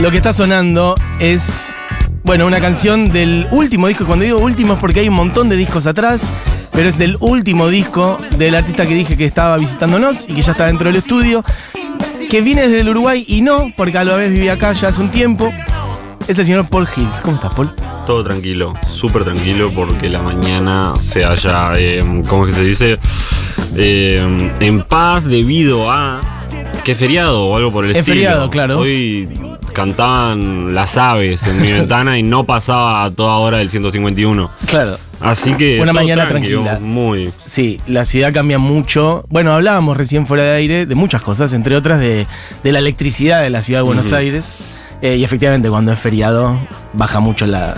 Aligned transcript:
Lo 0.00 0.10
que 0.10 0.16
está 0.16 0.32
sonando 0.32 0.94
es, 1.18 1.76
bueno, 2.24 2.46
una 2.46 2.58
canción 2.58 3.12
del 3.12 3.46
último 3.50 3.86
disco. 3.86 4.06
Cuando 4.06 4.24
digo 4.24 4.38
último 4.38 4.72
es 4.72 4.78
porque 4.78 5.00
hay 5.00 5.08
un 5.10 5.14
montón 5.14 5.50
de 5.50 5.56
discos 5.56 5.86
atrás, 5.86 6.26
pero 6.72 6.88
es 6.88 6.96
del 6.96 7.18
último 7.20 7.68
disco 7.68 8.18
del 8.38 8.54
artista 8.54 8.86
que 8.86 8.94
dije 8.94 9.14
que 9.18 9.26
estaba 9.26 9.58
visitándonos 9.58 10.26
y 10.26 10.32
que 10.32 10.40
ya 10.40 10.52
está 10.52 10.66
dentro 10.66 10.86
del 10.86 10.96
estudio, 10.96 11.44
que 12.30 12.40
viene 12.40 12.62
desde 12.62 12.80
el 12.80 12.88
Uruguay 12.88 13.26
y 13.28 13.42
no, 13.42 13.70
porque 13.76 13.98
a 13.98 14.04
la 14.04 14.16
vez 14.16 14.32
vivía 14.32 14.54
acá 14.54 14.72
ya 14.72 14.88
hace 14.88 15.02
un 15.02 15.10
tiempo. 15.10 15.52
Es 16.26 16.38
el 16.38 16.46
señor 16.46 16.66
Paul 16.68 16.88
Hills. 16.96 17.20
¿Cómo 17.20 17.36
estás, 17.36 17.52
Paul? 17.52 17.70
Todo 18.06 18.24
tranquilo, 18.24 18.72
súper 18.86 19.24
tranquilo 19.24 19.70
porque 19.74 20.08
la 20.08 20.22
mañana 20.22 20.94
se 20.98 21.26
haya, 21.26 21.72
eh, 21.76 22.22
¿cómo 22.26 22.46
es 22.46 22.54
que 22.54 22.60
se 22.60 22.64
dice? 22.66 22.98
Eh, 23.76 24.50
en 24.60 24.82
paz 24.82 25.24
debido 25.24 25.90
a 25.92 26.20
es 26.90 26.98
feriado 26.98 27.46
o 27.46 27.56
algo 27.56 27.72
por 27.72 27.84
el 27.84 27.92
Es 27.92 27.98
estilo. 27.98 28.14
feriado, 28.16 28.50
claro. 28.50 28.78
Hoy 28.80 29.28
cantaban 29.72 30.74
las 30.74 30.96
aves 30.96 31.42
en 31.44 31.60
mi 31.62 31.70
ventana 31.72 32.18
y 32.18 32.22
no 32.22 32.44
pasaba 32.44 33.04
a 33.04 33.10
toda 33.10 33.36
hora 33.36 33.58
del 33.58 33.70
151. 33.70 34.50
Claro. 34.66 34.98
Así 35.20 35.52
que 35.54 35.80
Una 35.80 35.92
todo 35.92 36.00
mañana 36.02 36.28
tranqui, 36.28 36.48
tranquila. 36.48 36.78
Muy. 36.80 37.30
Sí, 37.44 37.78
la 37.86 38.04
ciudad 38.06 38.32
cambia 38.32 38.58
mucho. 38.58 39.24
Bueno, 39.28 39.52
hablábamos 39.52 39.96
recién 39.96 40.26
fuera 40.26 40.44
de 40.44 40.52
aire 40.56 40.86
de 40.86 40.94
muchas 40.94 41.22
cosas, 41.22 41.52
entre 41.52 41.76
otras 41.76 42.00
de, 42.00 42.26
de 42.64 42.72
la 42.72 42.78
electricidad 42.78 43.42
de 43.42 43.50
la 43.50 43.60
ciudad 43.62 43.80
de 43.80 43.84
Buenos. 43.84 44.12
Aires. 44.12 44.46
Eh, 45.02 45.16
y 45.16 45.24
efectivamente, 45.24 45.68
cuando 45.68 45.92
es 45.92 45.98
feriado, 45.98 46.58
baja 46.94 47.20
mucho 47.20 47.46
la, 47.46 47.74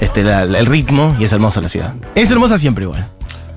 este, 0.00 0.22
la- 0.24 0.42
el 0.42 0.66
ritmo 0.66 1.16
y 1.18 1.24
es 1.24 1.32
hermosa 1.32 1.60
la 1.60 1.68
ciudad. 1.68 1.94
Es 2.14 2.30
hermosa 2.30 2.58
siempre 2.58 2.84
igual. 2.84 3.06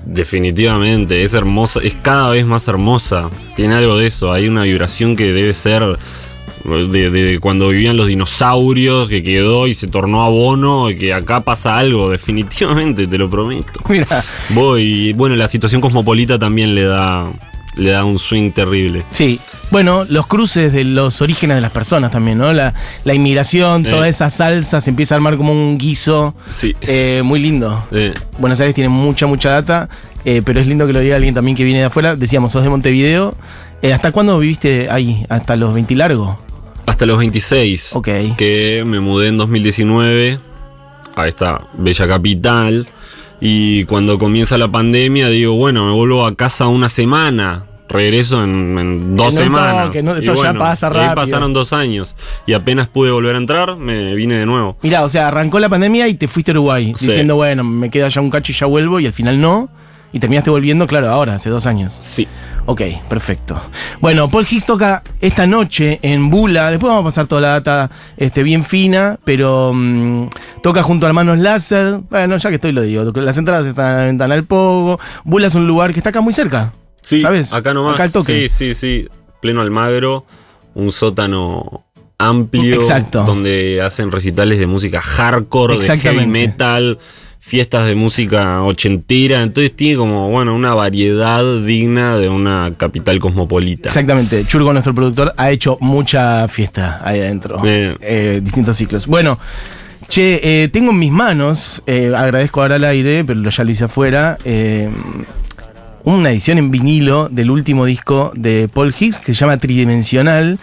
Definitivamente, 0.04 1.22
es 1.22 1.34
hermosa, 1.34 1.80
es 1.82 1.94
cada 2.02 2.30
vez 2.30 2.44
más 2.44 2.66
hermosa. 2.66 3.28
Tiene 3.54 3.74
algo 3.76 3.96
de 3.98 4.06
eso, 4.06 4.32
hay 4.32 4.48
una 4.48 4.62
vibración 4.62 5.14
que 5.16 5.32
debe 5.32 5.54
ser 5.54 5.82
de, 6.64 7.10
de 7.10 7.38
cuando 7.40 7.68
vivían 7.68 7.96
los 7.96 8.06
dinosaurios, 8.08 9.08
que 9.08 9.22
quedó 9.22 9.66
y 9.66 9.74
se 9.74 9.86
tornó 9.86 10.24
abono, 10.24 10.90
y 10.90 10.96
que 10.96 11.12
acá 11.14 11.40
pasa 11.40 11.78
algo, 11.78 12.10
definitivamente, 12.10 13.06
te 13.06 13.18
lo 13.18 13.28
prometo. 13.30 13.80
Mira, 13.88 14.06
Voy, 14.50 15.12
bueno, 15.14 15.36
la 15.36 15.48
situación 15.48 15.80
cosmopolita 15.80 16.38
también 16.38 16.74
le 16.74 16.82
da, 16.84 17.30
le 17.76 17.90
da 17.90 18.04
un 18.04 18.18
swing 18.18 18.50
terrible. 18.52 19.04
sí. 19.10 19.38
Bueno, 19.70 20.06
los 20.08 20.26
cruces 20.26 20.72
de 20.72 20.82
los 20.82 21.20
orígenes 21.20 21.56
de 21.56 21.60
las 21.60 21.70
personas 21.72 22.10
también, 22.10 22.38
¿no? 22.38 22.54
La, 22.54 22.72
la 23.04 23.12
inmigración, 23.12 23.84
Eh. 23.84 23.90
toda 23.90 24.08
esa 24.08 24.30
salsa 24.30 24.80
se 24.80 24.88
empieza 24.88 25.14
a 25.14 25.16
armar 25.16 25.36
como 25.36 25.52
un 25.52 25.76
guiso. 25.76 26.34
Sí. 26.48 26.74
eh, 26.80 27.20
muy 27.22 27.38
lindo. 27.38 27.86
Eh, 27.92 28.14
Buenos 28.38 28.58
Aires 28.60 28.74
tiene 28.74 28.88
mucha, 28.88 29.26
mucha 29.26 29.50
data, 29.50 29.90
eh, 30.24 30.40
pero 30.42 30.58
es 30.58 30.66
lindo 30.66 30.86
que 30.86 30.94
lo 30.94 31.00
diga 31.00 31.16
alguien 31.16 31.34
también 31.34 31.54
que 31.54 31.64
viene 31.64 31.80
de 31.80 31.84
afuera. 31.84 32.16
Decíamos, 32.16 32.50
sos 32.52 32.62
de 32.64 32.70
Montevideo. 32.70 33.34
Eh, 33.82 33.92
¿Hasta 33.92 34.10
cuándo 34.10 34.38
viviste 34.38 34.88
ahí? 34.90 35.26
¿Hasta 35.28 35.54
los 35.54 35.74
20 35.74 35.92
y 35.92 35.96
largo? 35.98 36.38
Hasta 36.88 37.06
los 37.06 37.18
26. 37.18 37.96
Ok. 37.96 38.08
que 38.36 38.82
me 38.86 39.00
mudé 39.00 39.28
en 39.28 39.36
2019 39.38 40.38
a 41.16 41.28
esta 41.28 41.62
bella 41.74 42.08
capital. 42.08 42.86
Y 43.40 43.84
cuando 43.84 44.18
comienza 44.18 44.58
la 44.58 44.68
pandemia, 44.68 45.28
digo, 45.28 45.54
bueno, 45.54 45.84
me 45.86 45.92
vuelvo 45.92 46.26
a 46.26 46.34
casa 46.34 46.66
una 46.66 46.88
semana. 46.88 47.64
Regreso 47.88 48.42
en, 48.44 48.76
en 48.78 49.16
dos 49.16 49.28
En 49.34 49.38
un 49.38 49.44
semanas. 49.54 49.86
toque, 49.86 50.02
no, 50.02 50.14
Y 50.14 50.18
esto 50.18 50.42
ya 50.42 50.52
pasa 50.54 50.88
ahí 50.88 50.92
rápido. 50.94 51.14
pasaron 51.14 51.52
dos 51.54 51.72
años. 51.72 52.14
Y 52.46 52.52
apenas 52.52 52.88
pude 52.88 53.10
volver 53.10 53.34
a 53.36 53.38
entrar, 53.38 53.76
me 53.76 54.14
vine 54.14 54.34
de 54.34 54.44
nuevo. 54.44 54.76
Mirá, 54.82 55.04
o 55.04 55.08
sea, 55.08 55.28
arrancó 55.28 55.58
la 55.58 55.68
pandemia 55.70 56.06
y 56.08 56.14
te 56.14 56.28
fuiste 56.28 56.50
a 56.50 56.54
Uruguay, 56.54 56.92
Sí. 56.98 57.06
diciendo, 57.06 57.36
bueno, 57.36 57.64
me 57.64 57.90
queda 57.90 58.08
ya 58.08 58.20
un 58.20 58.28
cacho 58.30 58.52
y 58.52 58.54
ya 58.56 58.66
vuelvo, 58.66 59.00
y 59.00 59.06
al 59.06 59.12
final 59.14 59.40
no. 59.40 59.70
Y 60.12 60.20
terminaste 60.20 60.50
volviendo, 60.50 60.86
claro, 60.86 61.08
ahora, 61.08 61.34
hace 61.34 61.50
dos 61.50 61.66
años. 61.66 61.96
Sí. 62.00 62.26
Ok, 62.64 62.82
perfecto. 63.08 63.60
Bueno, 64.00 64.30
Paul 64.30 64.46
Hicks 64.48 64.66
toca 64.66 65.02
esta 65.20 65.46
noche 65.46 65.98
en 66.02 66.30
Bula. 66.30 66.70
Después 66.70 66.90
vamos 66.90 67.02
a 67.02 67.08
pasar 67.08 67.26
toda 67.26 67.40
la 67.40 67.48
data 67.48 67.90
este, 68.16 68.42
bien 68.42 68.64
fina, 68.64 69.18
pero 69.24 69.72
mm, 69.74 70.28
toca 70.62 70.82
junto 70.82 71.06
a 71.06 71.08
Hermanos 71.08 71.38
Láser. 71.38 72.00
Bueno, 72.10 72.36
ya 72.36 72.48
que 72.50 72.56
estoy 72.56 72.72
lo 72.72 72.82
digo. 72.82 73.04
Las 73.14 73.38
entradas 73.38 73.66
están 73.66 73.86
a 73.86 73.98
la 73.98 74.04
ventana 74.04 74.34
del 74.34 74.44
Pogo. 74.44 75.00
Bula 75.24 75.46
es 75.46 75.54
un 75.54 75.66
lugar 75.66 75.92
que 75.92 76.00
está 76.00 76.10
acá 76.10 76.20
muy 76.20 76.34
cerca. 76.34 76.72
Sí, 77.02 77.20
¿Sabes? 77.20 77.52
acá 77.52 77.72
nomás. 77.72 77.94
Acá 77.94 78.04
al 78.04 78.12
toque. 78.12 78.48
Sí, 78.48 78.74
sí, 78.74 78.74
sí. 78.74 79.08
Pleno 79.40 79.60
Almagro, 79.60 80.26
un 80.74 80.92
sótano 80.92 81.86
amplio. 82.18 82.74
Exacto. 82.74 83.24
Donde 83.24 83.80
hacen 83.82 84.10
recitales 84.10 84.58
de 84.58 84.66
música 84.66 85.00
hardcore, 85.00 85.78
de 85.78 85.98
heavy 85.98 86.26
metal, 86.26 86.98
fiestas 87.38 87.86
de 87.86 87.94
música 87.94 88.62
ochentera. 88.62 89.42
Entonces 89.42 89.74
tiene 89.74 89.96
como, 89.96 90.28
bueno, 90.30 90.54
una 90.54 90.74
variedad 90.74 91.42
digna 91.62 92.16
de 92.16 92.28
una 92.28 92.72
capital 92.76 93.18
cosmopolita. 93.20 93.88
Exactamente. 93.88 94.44
Churgo, 94.44 94.72
nuestro 94.72 94.94
productor, 94.94 95.32
ha 95.36 95.50
hecho 95.50 95.78
mucha 95.80 96.46
fiesta 96.48 97.00
ahí 97.04 97.20
adentro. 97.20 97.60
Eh, 97.64 98.40
distintos 98.42 98.76
ciclos. 98.76 99.06
Bueno, 99.06 99.38
che, 100.08 100.40
eh, 100.42 100.68
tengo 100.68 100.90
en 100.92 100.98
mis 100.98 101.12
manos, 101.12 101.82
eh, 101.86 102.12
agradezco 102.16 102.62
ahora 102.62 102.76
al 102.76 102.84
aire, 102.84 103.24
pero 103.24 103.48
ya 103.48 103.64
lo 103.64 103.70
hice 103.70 103.84
afuera, 103.84 104.38
eh, 104.44 104.88
una 106.04 106.30
edición 106.30 106.56
en 106.56 106.70
vinilo 106.70 107.28
del 107.28 107.50
último 107.50 107.84
disco 107.84 108.32
de 108.34 108.68
Paul 108.72 108.94
Hicks 108.98 109.18
que 109.18 109.34
se 109.34 109.40
llama 109.40 109.58
Tridimensional. 109.58 110.58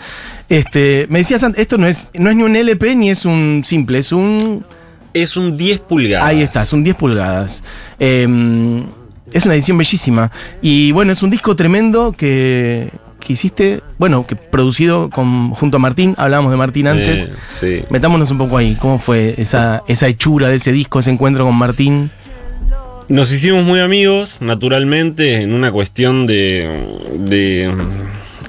Este, 0.49 1.05
me 1.09 1.19
decías 1.19 1.43
antes, 1.43 1.61
esto 1.61 1.77
no 1.77 1.85
es, 1.85 2.07
no 2.15 2.31
es 2.31 2.35
ni 2.35 2.41
un 2.43 2.55
LP 2.55 2.95
ni 2.95 3.11
es 3.11 3.25
un 3.25 3.61
simple, 3.65 3.99
es 3.99 4.11
un 4.11 4.65
Es 5.15 5.37
un 5.37 5.55
10 5.55 5.79
pulgadas. 5.79 6.27
Ahí 6.27 6.41
está, 6.41 6.65
son 6.65 6.83
10 6.83 6.97
pulgadas. 6.97 7.63
Eh, 7.99 8.27
es 9.31 9.45
una 9.45 9.55
edición 9.55 9.77
bellísima. 9.77 10.29
Y 10.61 10.91
bueno, 10.91 11.13
es 11.13 11.23
un 11.23 11.29
disco 11.29 11.55
tremendo 11.55 12.11
que, 12.11 12.89
que 13.21 13.31
hiciste, 13.31 13.81
bueno, 13.97 14.27
que 14.27 14.35
producido 14.35 15.09
con, 15.09 15.51
junto 15.51 15.77
a 15.77 15.79
Martín, 15.79 16.15
hablábamos 16.17 16.51
de 16.51 16.57
Martín 16.57 16.87
antes. 16.87 17.29
Eh, 17.29 17.33
sí. 17.47 17.83
Metámonos 17.89 18.29
un 18.31 18.39
poco 18.39 18.57
ahí, 18.57 18.75
¿cómo 18.75 18.99
fue 18.99 19.35
esa, 19.37 19.83
esa 19.87 20.07
hechura 20.09 20.49
de 20.49 20.55
ese 20.55 20.73
disco, 20.73 20.99
ese 20.99 21.11
encuentro 21.11 21.45
con 21.45 21.55
Martín? 21.55 22.11
Nos 23.07 23.31
hicimos 23.31 23.63
muy 23.63 23.79
amigos, 23.79 24.39
naturalmente, 24.41 25.41
en 25.41 25.53
una 25.53 25.71
cuestión 25.71 26.27
de, 26.27 26.89
de 27.19 27.73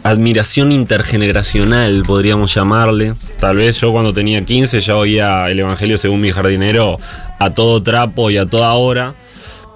admiración 0.09 0.71
intergeneracional, 0.71 2.05
podríamos 2.07 2.55
llamarle. 2.55 3.15
Tal 3.41 3.57
vez 3.57 3.81
yo 3.81 3.91
cuando 3.93 4.15
tenía 4.15 4.45
15 4.45 4.81
ya 4.81 4.97
oía 4.97 5.51
el 5.51 5.59
Evangelio 5.59 5.99
según 5.99 6.21
mi 6.21 6.31
jardinero 6.31 6.99
a 7.39 7.51
todo 7.51 7.83
trapo 7.83 8.31
y 8.31 8.37
a 8.37 8.47
toda 8.47 8.73
hora. 8.75 9.15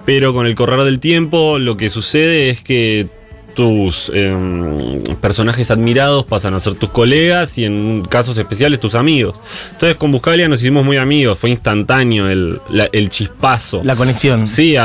Pero 0.05 0.33
con 0.33 0.45
el 0.47 0.55
correr 0.55 0.83
del 0.85 0.99
tiempo 0.99 1.59
lo 1.59 1.77
que 1.77 1.89
sucede 1.89 2.49
es 2.49 2.63
que 2.63 3.07
tus 3.53 4.11
em, 4.13 5.01
personajes 5.21 5.71
admirados 5.71 6.25
pasan 6.25 6.53
a 6.53 6.59
ser 6.59 6.75
tus 6.75 6.89
colegas 6.89 7.57
y 7.57 7.65
en 7.65 8.05
casos 8.09 8.37
especiales 8.37 8.79
tus 8.79 8.95
amigos. 8.95 9.39
Entonces 9.71 9.95
con 9.97 10.11
Buscalia 10.11 10.47
nos 10.47 10.61
hicimos 10.61 10.83
muy 10.85 10.97
amigos, 10.97 11.39
fue 11.39 11.49
instantáneo 11.49 12.29
el, 12.29 12.59
la- 12.69 12.89
el 12.91 13.09
chispazo. 13.09 13.81
La 13.83 13.95
conexión. 13.95 14.47
Sí, 14.47 14.75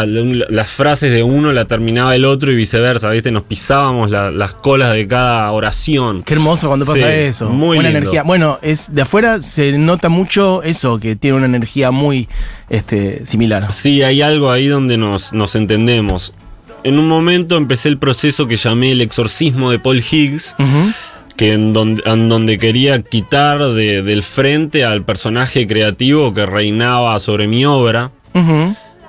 las 0.48 0.68
frases 0.68 1.10
de 1.12 1.22
uno 1.22 1.52
la 1.52 1.64
terminaba 1.66 2.14
el 2.14 2.24
otro 2.24 2.52
y 2.52 2.56
viceversa, 2.56 3.10
¿viste? 3.10 3.30
Nos 3.30 3.44
pisábamos 3.44 4.10
la- 4.10 4.30
las 4.30 4.52
colas 4.52 4.92
de 4.94 5.06
cada 5.06 5.50
oración. 5.52 6.22
Qué 6.22 6.34
hermoso 6.34 6.68
cuando 6.68 6.84
pasa 6.86 6.98
Sí, 6.98 7.04
eso. 7.04 7.48
muy 7.50 7.76
Buena 7.76 7.84
lindo. 7.90 7.98
energía. 7.98 8.22
Bueno, 8.22 8.58
es 8.62 8.94
de 8.94 9.02
afuera 9.02 9.40
se 9.40 9.72
nota 9.78 10.08
mucho 10.08 10.62
eso, 10.62 10.98
que 10.98 11.16
tiene 11.16 11.36
una 11.36 11.46
energía 11.46 11.90
muy 11.90 12.28
este, 12.68 13.24
similar. 13.26 13.70
Sí, 13.72 14.02
hay 14.02 14.22
algo 14.22 14.50
ahí 14.50 14.66
donde 14.66 14.96
nos, 14.96 15.32
nos 15.32 15.54
entendemos. 15.54 16.34
En 16.86 16.98
un 16.98 17.08
momento 17.08 17.56
empecé 17.56 17.88
el 17.88 17.98
proceso 17.98 18.46
que 18.46 18.56
llamé 18.56 18.92
el 18.92 19.00
exorcismo 19.00 19.70
de 19.72 19.78
Paul 19.80 19.98
Higgs, 20.08 20.54
que 21.36 21.52
en 21.52 21.72
donde, 21.72 22.02
en 22.06 22.28
donde 22.28 22.58
quería 22.58 23.02
quitar 23.02 23.58
de- 23.72 24.02
del 24.02 24.22
frente 24.22 24.84
al 24.84 25.04
personaje 25.04 25.66
creativo 25.66 26.32
que 26.32 26.46
reinaba 26.46 27.18
sobre 27.18 27.46
mi 27.48 27.64
obra. 27.66 28.10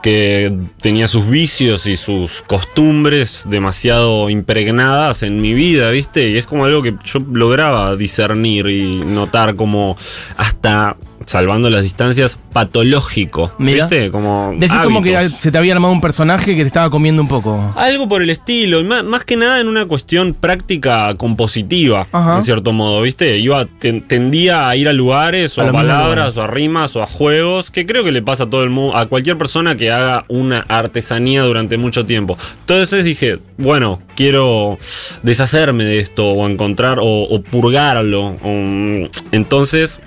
Que 0.02 0.54
tenía 0.82 1.08
sus 1.08 1.28
vicios 1.30 1.86
y 1.86 1.98
sus 1.98 2.42
costumbres 2.44 3.44
demasiado 3.50 4.30
impregnadas 4.30 5.22
en 5.24 5.42
mi 5.42 5.54
vida, 5.54 5.90
¿viste? 5.90 6.30
Y 6.30 6.38
es 6.38 6.46
como 6.46 6.66
algo 6.66 6.82
que 6.82 6.94
yo 7.04 7.20
lograba 7.32 7.96
discernir 7.96 8.68
y 8.68 8.96
notar 8.96 9.56
como 9.56 9.98
hasta, 10.38 10.96
salvando 11.28 11.70
las 11.70 11.84
distancias, 11.84 12.40
patológico, 12.54 13.52
Mira. 13.60 13.86
¿viste? 13.86 14.10
Como 14.12 14.54
Decís 14.58 14.76
como 14.84 15.02
que 15.04 15.30
se 15.30 15.52
te 15.52 15.58
había 15.58 15.74
armado 15.74 15.94
un 15.94 16.00
personaje 16.02 16.56
que 16.56 16.62
te 16.62 16.68
estaba 16.68 16.90
comiendo 16.90 17.22
un 17.22 17.28
poco. 17.28 17.74
Algo 17.76 18.08
por 18.08 18.22
el 18.22 18.30
estilo, 18.30 18.84
más, 18.84 19.04
más 19.04 19.24
que 19.26 19.36
nada 19.36 19.60
en 19.60 19.68
una 19.68 19.86
cuestión 19.86 20.34
práctica 20.34 21.14
compositiva, 21.16 22.08
Ajá. 22.12 22.38
en 22.38 22.44
cierto 22.44 22.72
modo, 22.72 23.02
¿viste? 23.02 23.38
Iba, 23.40 23.66
ten- 23.66 24.08
tendía 24.08 24.70
a 24.70 24.76
ir 24.78 24.88
a 24.88 24.94
lugares 24.94 25.58
o 25.58 25.62
A 25.62 25.72
palabras 25.72 26.16
lugares. 26.16 26.38
o 26.38 26.42
a 26.44 26.48
rimas 26.48 26.96
o 26.96 27.04
a 27.04 27.06
juegos, 27.06 27.72
que 27.72 27.86
creo 27.86 28.04
que 28.04 28.12
le 28.14 28.22
pasa 28.22 28.46
a 28.46 28.50
todo 28.50 28.64
el 28.64 28.70
mundo, 28.70 28.96
a 28.98 29.06
cualquier 29.08 29.38
persona 29.38 29.76
que 29.76 29.92
haga 29.92 30.24
una 30.30 30.62
artesanía 30.70 31.44
durante 31.44 31.78
mucho 31.78 32.06
tiempo. 32.06 32.38
Entonces 32.62 33.04
dije, 33.04 33.40
bueno, 33.58 34.02
quiero 34.16 34.78
deshacerme 35.24 35.84
de 35.84 36.00
esto 36.00 36.26
o 36.30 36.48
encontrar 36.48 37.00
o, 37.00 37.06
o 37.24 37.42
purgarlo. 37.42 38.38
o- 38.44 39.08
entonces 39.32 40.02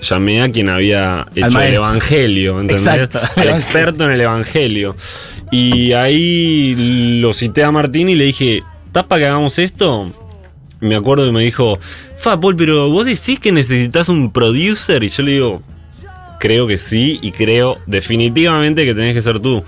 llamé 0.00 0.42
a 0.42 0.48
quien 0.48 0.68
había 0.68 1.26
hecho 1.34 1.60
el 1.60 1.74
evangelio, 1.74 2.60
¿entendés? 2.60 2.86
Exacto, 2.86 3.20
Al 3.36 3.48
experto 3.48 4.04
en 4.04 4.12
el 4.12 4.20
evangelio. 4.20 4.96
Y 5.50 5.92
ahí 5.92 7.20
lo 7.20 7.32
cité 7.34 7.64
a 7.64 7.70
Martín 7.70 8.08
y 8.08 8.14
le 8.14 8.24
dije, 8.24 8.62
¿estás 8.86 9.04
para 9.04 9.20
que 9.20 9.26
hagamos 9.26 9.58
esto? 9.58 10.12
me 10.80 10.94
acuerdo 10.94 11.26
que 11.26 11.32
me 11.32 11.42
dijo, 11.42 11.78
Fa, 12.16 12.40
Paul, 12.40 12.56
pero 12.56 12.90
vos 12.90 13.06
decís 13.06 13.38
que 13.40 13.52
necesitas 13.52 14.08
un 14.08 14.32
producer. 14.32 15.02
Y 15.04 15.08
yo 15.08 15.22
le 15.22 15.32
digo, 15.32 15.62
creo 16.40 16.66
que 16.66 16.78
sí 16.78 17.18
y 17.22 17.32
creo 17.32 17.78
definitivamente 17.86 18.84
que 18.84 18.94
tenés 18.94 19.14
que 19.14 19.22
ser 19.22 19.40
tú. 19.40 19.64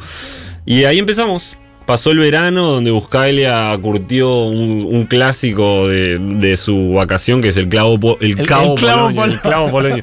Y 0.64 0.84
ahí 0.84 0.98
empezamos. 0.98 1.56
Pasó 1.88 2.10
el 2.10 2.18
verano 2.18 2.66
donde 2.70 2.90
Buscalia 2.90 3.76
curtió 3.80 4.42
un, 4.44 4.84
un 4.86 5.06
clásico 5.06 5.88
de, 5.88 6.18
de 6.18 6.56
su 6.58 6.92
vacación 6.92 7.40
que 7.40 7.48
es 7.48 7.56
el 7.56 7.70
clavo, 7.70 7.98
el 8.20 8.38
El- 8.38 8.46
cabo, 8.46 8.74
el 8.74 8.78
clavo 8.78 9.00
Polonio, 9.06 9.24
el 9.24 9.40
Polonio. 9.40 9.40
clavo 9.40 9.70
Polonio. 9.72 10.02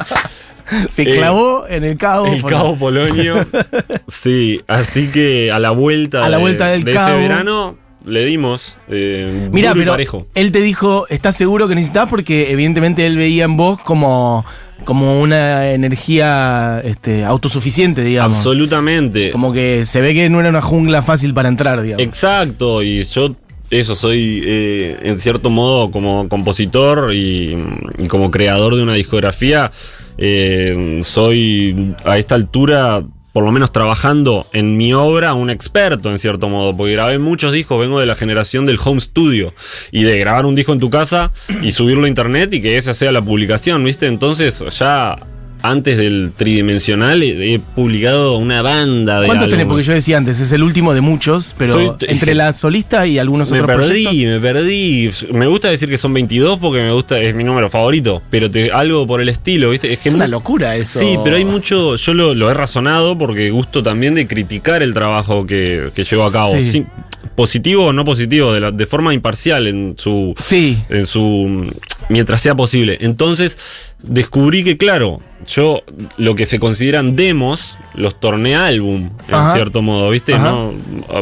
Se 0.90 1.04
Eh, 1.04 1.16
clavó 1.16 1.68
en 1.70 1.84
el 1.84 1.96
cabo. 1.96 2.26
El 2.26 2.42
por- 2.42 2.50
Cabo 2.50 2.76
Polonio. 2.76 3.46
Sí, 4.08 4.62
así 4.66 5.10
que 5.12 5.52
a 5.52 5.60
la 5.60 5.70
vuelta, 5.70 6.26
A 6.26 6.30
la 6.30 6.38
de- 6.38 6.42
vuelta 6.42 6.68
del 6.72 6.84
de 6.86 6.94
cabo. 6.94 7.10
ese 7.10 7.18
verano 7.22 7.78
le 8.04 8.26
dimos 8.26 8.80
eh, 8.88 9.50
Mira, 9.52 9.74
pero 9.76 9.92
parejo. 9.92 10.26
él 10.34 10.52
te 10.52 10.62
dijo, 10.62 11.06
¿estás 11.10 11.36
seguro 11.36 11.68
que 11.68 11.76
necesitas? 11.76 12.10
Porque 12.10 12.52
evidentemente 12.52 13.06
él 13.06 13.16
veía 13.16 13.44
en 13.46 13.58
vos 13.58 13.80
como, 13.82 14.44
como 14.84 15.22
una 15.22 15.72
energía 15.72 16.82
este, 16.84 17.24
autosuficiente, 17.24 18.04
digamos. 18.04 18.38
Absolutamente. 18.38 19.32
Como 19.32 19.54
que 19.54 19.86
se 19.86 20.02
ve 20.02 20.14
que 20.14 20.30
no 20.30 20.40
era 20.40 20.50
una 20.50 20.62
jungla 20.62 21.02
fácil 21.02 21.34
para 21.34 21.50
entrar, 21.50 21.82
digamos. 21.82 22.06
Exacto, 22.06 22.84
y 22.84 23.04
yo 23.04 23.36
eso 23.72 23.96
soy 23.96 24.42
eh, 24.46 25.00
en 25.04 25.18
cierto 25.18 25.50
modo 25.50 25.90
como 25.90 26.30
compositor 26.30 27.14
y, 27.14 27.58
y 27.98 28.08
como 28.08 28.30
creador 28.30 28.76
de 28.76 28.84
una 28.84 28.94
discografía, 28.94 29.72
eh, 30.18 31.00
soy 31.04 31.96
a 32.06 32.18
esta 32.18 32.36
altura, 32.36 33.04
por 33.36 33.44
lo 33.44 33.52
menos 33.52 33.74
trabajando 33.74 34.48
en 34.54 34.78
mi 34.78 34.94
obra, 34.94 35.34
un 35.34 35.50
experto 35.50 36.10
en 36.10 36.20
cierto 36.20 36.48
modo, 36.48 36.78
porque 36.78 36.94
grabé 36.94 37.20
muchos 37.20 37.52
discos, 37.52 37.78
vengo 37.82 38.00
de 38.00 38.06
la 38.06 38.16
generación 38.16 38.66
del 38.66 38.80
home 38.82 39.02
studio 39.02 39.54
y 39.92 40.04
de 40.04 40.18
grabar 40.18 40.46
un 40.46 40.56
disco 40.56 40.72
en 40.72 40.80
tu 40.80 40.90
casa 40.90 41.34
y 41.62 41.72
subirlo 41.72 42.06
a 42.06 42.08
internet 42.08 42.54
y 42.54 42.62
que 42.62 42.78
esa 42.78 42.94
sea 42.94 43.12
la 43.12 43.22
publicación, 43.22 43.84
¿viste? 43.84 44.06
Entonces 44.06 44.64
ya... 44.80 45.18
Antes 45.70 45.98
del 45.98 46.32
tridimensional 46.36 47.22
he, 47.24 47.56
he 47.56 47.60
publicado 47.60 48.38
una 48.38 48.62
banda 48.62 49.22
de 49.22 49.28
¿Cuántos 49.28 49.50
tenés? 49.50 49.66
Porque 49.66 49.84
yo 49.84 49.94
decía 49.94 50.18
antes, 50.18 50.40
es 50.40 50.52
el 50.52 50.64
último 50.64 50.94
de 50.94 51.02
muchos, 51.02 51.56
pero 51.58 51.80
Estoy- 51.80 52.08
entre 52.10 52.36
la 52.36 52.54
solista 52.54 53.06
y 53.08 53.20
algunos 53.20 53.52
Me 53.52 53.62
otros 53.62 53.78
perdí, 53.78 54.04
proyectos. 54.04 54.32
me 54.34 54.40
perdí. 54.40 55.12
Me 55.34 55.48
gusta 55.48 55.70
decir 55.70 55.90
que 55.90 55.98
son 55.98 56.14
22 56.14 56.60
porque 56.60 56.82
me 56.82 56.92
gusta, 56.92 57.20
es 57.22 57.34
mi 57.36 57.44
número 57.44 57.70
favorito, 57.70 58.22
pero 58.30 58.50
te- 58.50 58.72
algo 58.72 59.06
por 59.08 59.22
el 59.22 59.30
estilo, 59.30 59.70
¿viste? 59.72 59.92
Es 59.94 60.00
que 60.00 60.10
Es 60.10 60.16
una 60.16 60.28
locura 60.28 60.76
eso. 60.76 61.00
Sí, 61.00 61.18
pero 61.24 61.36
hay 61.38 61.46
mucho, 61.46 61.96
yo 61.96 62.14
lo, 62.14 62.34
lo 62.34 62.50
he 62.50 62.54
razonado 62.54 63.18
porque 63.18 63.50
gusto 63.52 63.82
también 63.84 64.16
de 64.16 64.28
criticar 64.28 64.84
el 64.84 64.94
trabajo 64.94 65.46
que, 65.46 65.92
que 65.96 66.04
llevo 66.04 66.26
a 66.26 66.32
cabo. 66.32 66.52
Sí. 66.54 66.70
Sin- 66.72 66.88
positivo 67.36 67.88
o 67.88 67.92
no 67.94 68.06
positivo, 68.06 68.54
de, 68.54 68.60
la- 68.62 68.72
de 68.72 68.86
forma 68.86 69.14
imparcial 69.14 69.68
en 69.68 69.96
su, 69.98 70.34
Sí. 70.38 70.78
en 70.90 71.06
su 71.06 71.70
mientras 72.08 72.42
sea 72.42 72.56
posible. 72.56 72.98
Entonces 73.02 73.58
descubrí 74.02 74.64
que 74.64 74.78
claro, 74.78 75.22
yo 75.48 75.82
lo 76.18 76.36
que 76.36 76.46
se 76.46 76.60
consideran 76.60 77.16
demos 77.16 77.78
los 77.94 78.20
torné 78.20 78.56
álbum 78.56 79.10
en 79.28 79.34
Ajá. 79.36 79.52
cierto 79.52 79.82
modo, 79.82 80.10
¿viste? 80.10 80.34
Ajá. 80.34 80.44
No, 80.50 80.74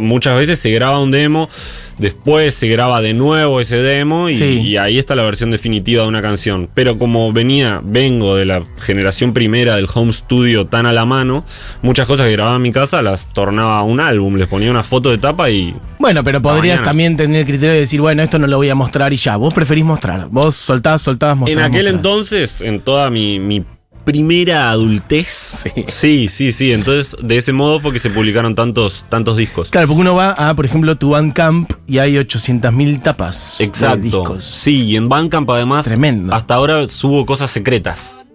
muchas 0.01 0.37
veces 0.37 0.59
se 0.59 0.71
graba 0.71 0.99
un 0.99 1.11
demo, 1.11 1.49
después 1.97 2.55
se 2.55 2.67
graba 2.67 3.01
de 3.01 3.13
nuevo 3.13 3.59
ese 3.61 3.77
demo 3.77 4.29
y, 4.29 4.33
Sí. 4.35 4.45
y 4.61 4.77
ahí 4.77 4.97
está 4.97 5.13
la 5.15 5.23
versión 5.23 5.51
definitiva 5.51 6.03
de 6.03 6.09
una 6.09 6.21
canción. 6.21 6.69
Pero 6.73 6.97
como 6.97 7.31
venía, 7.31 7.81
vengo 7.83 8.35
de 8.35 8.45
la 8.45 8.63
generación 8.79 9.33
primera 9.33 9.75
del 9.75 9.87
home 9.93 10.11
studio 10.13 10.65
tan 10.67 10.85
a 10.85 10.93
la 10.93 11.05
mano, 11.05 11.45
muchas 11.81 12.07
cosas 12.07 12.25
que 12.27 12.31
grababa 12.33 12.55
en 12.55 12.61
mi 12.63 12.71
casa 12.71 13.01
las 13.01 13.31
tornaba 13.33 13.77
a 13.79 13.83
un 13.83 13.99
álbum, 13.99 14.35
les 14.37 14.47
ponía 14.47 14.71
una 14.71 14.83
foto 14.83 15.11
de 15.11 15.17
tapa 15.19 15.49
y 15.51 15.75
Bueno, 15.99 16.23
pero 16.23 16.41
podrías 16.41 16.77
mañana. 16.79 16.85
también 16.85 17.17
tener 17.17 17.41
el 17.41 17.45
criterio 17.45 17.73
de 17.73 17.79
decir, 17.81 18.01
bueno, 18.01 18.23
esto 18.23 18.39
no 18.39 18.47
lo 18.47 18.57
voy 18.57 18.69
a 18.69 18.75
mostrar 18.75 19.13
y 19.13 19.17
ya. 19.17 19.35
Vos 19.37 19.53
preferís 19.53 19.85
mostrar. 19.85 20.27
Vos 20.31 20.55
soltás, 20.55 21.01
soltás, 21.03 21.37
mostrás. 21.37 21.57
En 21.57 21.63
aquel 21.63 21.83
mostrás. 21.83 21.93
entonces, 21.95 22.61
en 22.63 22.79
toda 22.81 23.09
mi, 23.09 23.39
mi 23.39 23.63
primera 24.05 24.69
adultez, 24.69 25.27
Sí. 25.27 25.69
sí. 25.87 26.27
sí, 26.29 26.51
sí, 26.51 26.71
Entonces, 26.73 27.15
de 27.21 27.37
ese 27.37 27.53
modo 27.53 27.79
fue 27.79 27.93
que 27.93 27.99
se 27.99 28.09
publicaron 28.09 28.53
tantos, 28.53 29.05
tantos 29.09 29.37
discos. 29.37 29.69
Claro, 29.69 29.87
porque 29.87 30.01
uno 30.01 30.15
va 30.15 30.31
a, 30.31 30.53
por 30.55 30.65
ejemplo, 30.65 30.97
tu 30.97 31.11
Bandcamp 31.11 31.71
y 31.87 31.99
hay 31.99 32.15
800.000 32.15 33.01
tapas 33.01 33.55
de 33.59 33.65
Exacto. 33.65 33.97
discos. 34.01 34.43
Sí, 34.45 34.83
y 34.83 34.95
en 34.97 35.07
Bandcamp 35.07 35.49
además, 35.51 35.85
Tremendo. 35.85 36.33
hasta 36.33 36.55
ahora 36.55 36.85
subo 36.89 37.25
cosas 37.25 37.49
secretas. 37.51 38.27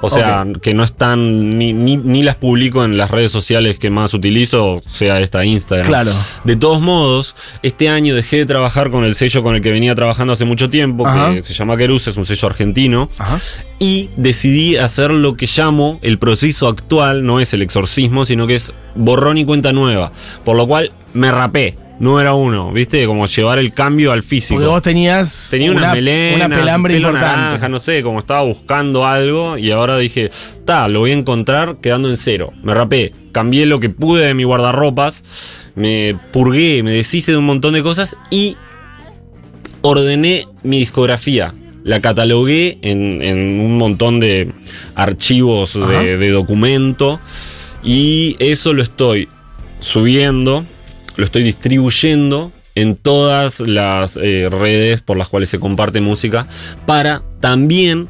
O 0.00 0.08
sea, 0.08 0.46
que 0.62 0.74
no 0.74 0.84
están, 0.84 1.58
ni, 1.58 1.72
ni, 1.72 1.96
ni 1.96 2.22
las 2.22 2.36
publico 2.36 2.84
en 2.84 2.96
las 2.96 3.10
redes 3.10 3.32
sociales 3.32 3.78
que 3.78 3.90
más 3.90 4.14
utilizo, 4.14 4.80
sea 4.86 5.20
esta 5.20 5.44
Instagram. 5.44 5.86
Claro. 5.86 6.12
De 6.44 6.56
todos 6.56 6.80
modos, 6.80 7.34
este 7.62 7.88
año 7.88 8.14
dejé 8.14 8.36
de 8.36 8.46
trabajar 8.46 8.90
con 8.90 9.04
el 9.04 9.14
sello 9.14 9.42
con 9.42 9.56
el 9.56 9.60
que 9.60 9.72
venía 9.72 9.94
trabajando 9.94 10.32
hace 10.32 10.44
mucho 10.44 10.70
tiempo, 10.70 11.06
Ajá. 11.06 11.34
que 11.34 11.42
se 11.42 11.52
llama 11.52 11.76
Querus, 11.76 12.06
es 12.06 12.16
un 12.16 12.26
sello 12.26 12.46
argentino. 12.48 13.10
Ajá. 13.18 13.40
y 13.80 14.10
decidí 14.16 14.76
hacer 14.76 15.10
lo 15.10 15.36
que 15.36 15.46
llamo 15.46 15.98
el 16.02 16.18
proceso 16.18 16.68
actual, 16.68 17.24
no 17.24 17.40
es 17.40 17.52
el 17.54 17.62
exorcismo, 17.62 18.24
sino 18.24 18.46
que 18.46 18.56
es 18.56 18.72
borrón 18.94 19.38
y 19.38 19.44
cuenta 19.44 19.72
nueva. 19.72 20.12
Por 20.44 20.56
lo 20.56 20.66
cual 20.66 20.92
me 21.12 21.30
rapé, 21.30 21.76
número 21.98 22.36
uno, 22.36 22.72
¿viste? 22.72 23.06
Como 23.06 23.26
llevar 23.26 23.58
el 23.58 23.72
cambio 23.72 24.12
al 24.12 24.22
físico. 24.22 24.54
Porque 24.54 24.68
vos 24.68 24.82
tenías 24.82 25.48
Tenía 25.50 25.70
una, 25.70 25.80
una, 25.80 25.92
melena, 25.94 26.46
una 26.46 26.56
pelambre 26.56 26.94
pelo 26.94 27.08
importante. 27.08 27.36
naranja, 27.36 27.68
no 27.68 27.80
sé, 27.80 28.02
como 28.02 28.20
estaba 28.20 28.42
buscando 28.42 29.06
algo 29.06 29.58
y 29.58 29.70
ahora 29.70 29.98
dije, 29.98 30.30
ta, 30.64 30.88
lo 30.88 31.00
voy 31.00 31.10
a 31.10 31.14
encontrar 31.14 31.78
quedando 31.80 32.08
en 32.08 32.16
cero. 32.16 32.52
Me 32.62 32.74
rapé, 32.74 33.12
cambié 33.32 33.66
lo 33.66 33.80
que 33.80 33.90
pude 33.90 34.26
de 34.26 34.34
mi 34.34 34.44
guardarropas, 34.44 35.24
me 35.74 36.16
purgué, 36.32 36.82
me 36.82 36.92
deshice 36.92 37.32
de 37.32 37.38
un 37.38 37.46
montón 37.46 37.74
de 37.74 37.82
cosas 37.82 38.16
y 38.30 38.56
ordené 39.82 40.46
mi 40.62 40.78
discografía. 40.80 41.54
La 41.84 42.00
catalogué 42.00 42.78
en, 42.82 43.22
en 43.22 43.60
un 43.60 43.78
montón 43.78 44.20
de 44.20 44.52
archivos 44.94 45.74
de, 45.74 46.18
de 46.18 46.30
documento 46.30 47.20
y 47.82 48.36
eso 48.40 48.72
lo 48.72 48.82
estoy 48.82 49.28
subiendo, 49.80 50.66
lo 51.18 51.24
estoy 51.24 51.42
distribuyendo 51.42 52.52
en 52.76 52.94
todas 52.94 53.58
las 53.58 54.16
eh, 54.16 54.48
redes 54.48 55.00
por 55.00 55.16
las 55.16 55.28
cuales 55.28 55.48
se 55.48 55.58
comparte 55.58 56.00
música 56.00 56.46
para 56.86 57.22
también, 57.40 58.08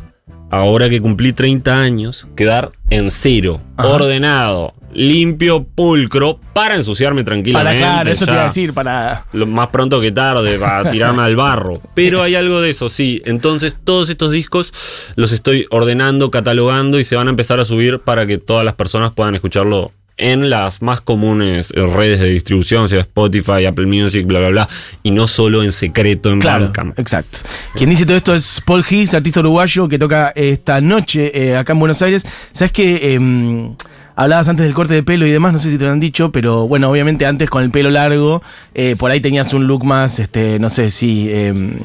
ahora 0.50 0.90
que 0.90 1.00
cumplí 1.00 1.32
30 1.32 1.80
años, 1.80 2.28
quedar 2.36 2.72
en 2.90 3.10
cero, 3.10 3.62
Ajá. 3.78 3.88
ordenado, 3.88 4.74
limpio, 4.92 5.64
pulcro, 5.64 6.38
para 6.52 6.76
ensuciarme 6.76 7.22
Para, 7.22 7.34
tranquilamente. 7.34 7.78
claro, 7.82 8.10
eso 8.10 8.26
te 8.26 8.32
iba 8.32 8.42
a 8.42 8.44
decir, 8.44 8.74
para... 8.74 9.24
lo 9.32 9.46
más 9.46 9.68
pronto 9.68 10.02
que 10.02 10.12
tarde 10.12 10.58
para 10.58 10.90
tirarme 10.90 11.22
al 11.22 11.34
barro. 11.34 11.80
Pero 11.94 12.22
hay 12.22 12.34
algo 12.34 12.60
de 12.60 12.68
eso, 12.68 12.90
sí. 12.90 13.22
Entonces 13.24 13.78
todos 13.82 14.10
estos 14.10 14.32
discos 14.32 14.74
los 15.16 15.32
estoy 15.32 15.66
ordenando, 15.70 16.30
catalogando 16.30 17.00
y 17.00 17.04
se 17.04 17.16
van 17.16 17.28
a 17.28 17.30
empezar 17.30 17.58
a 17.58 17.64
subir 17.64 18.00
para 18.00 18.26
que 18.26 18.36
todas 18.36 18.66
las 18.66 18.74
personas 18.74 19.14
puedan 19.14 19.34
escucharlo 19.34 19.92
en 20.18 20.50
las 20.50 20.82
más 20.82 21.00
comunes 21.00 21.72
eh, 21.74 21.86
redes 21.86 22.20
de 22.20 22.26
distribución, 22.26 22.88
sea 22.88 23.00
Spotify, 23.00 23.64
Apple 23.66 23.86
Music, 23.86 24.26
bla, 24.26 24.40
bla, 24.40 24.48
bla, 24.50 24.68
y 25.02 25.10
no 25.12 25.26
solo 25.26 25.62
en 25.62 25.72
secreto 25.72 26.30
en 26.30 26.40
Claro, 26.40 26.64
Bandcamp. 26.64 26.98
exacto. 26.98 27.38
Quien 27.74 27.90
dice 27.90 28.04
todo 28.04 28.16
esto 28.16 28.34
es 28.34 28.60
Paul 28.66 28.84
Higgs, 28.88 29.14
artista 29.14 29.40
uruguayo 29.40 29.88
que 29.88 29.98
toca 29.98 30.30
esta 30.34 30.80
noche 30.80 31.30
eh, 31.34 31.56
acá 31.56 31.72
en 31.72 31.78
Buenos 31.78 32.02
Aires. 32.02 32.26
¿Sabes 32.52 32.72
que 32.72 33.14
em, 33.14 33.74
Hablabas 34.16 34.48
antes 34.48 34.64
del 34.66 34.74
corte 34.74 34.94
de 34.94 35.04
pelo 35.04 35.24
y 35.28 35.30
demás, 35.30 35.52
no 35.52 35.60
sé 35.60 35.70
si 35.70 35.78
te 35.78 35.84
lo 35.84 35.92
han 35.92 36.00
dicho, 36.00 36.32
pero 36.32 36.66
bueno, 36.66 36.90
obviamente 36.90 37.24
antes 37.24 37.48
con 37.48 37.62
el 37.62 37.70
pelo 37.70 37.88
largo, 37.88 38.42
eh, 38.74 38.96
por 38.98 39.12
ahí 39.12 39.20
tenías 39.20 39.52
un 39.54 39.68
look 39.68 39.84
más, 39.84 40.18
este, 40.18 40.58
no 40.58 40.68
sé 40.70 40.90
si... 40.90 41.32
em, 41.32 41.78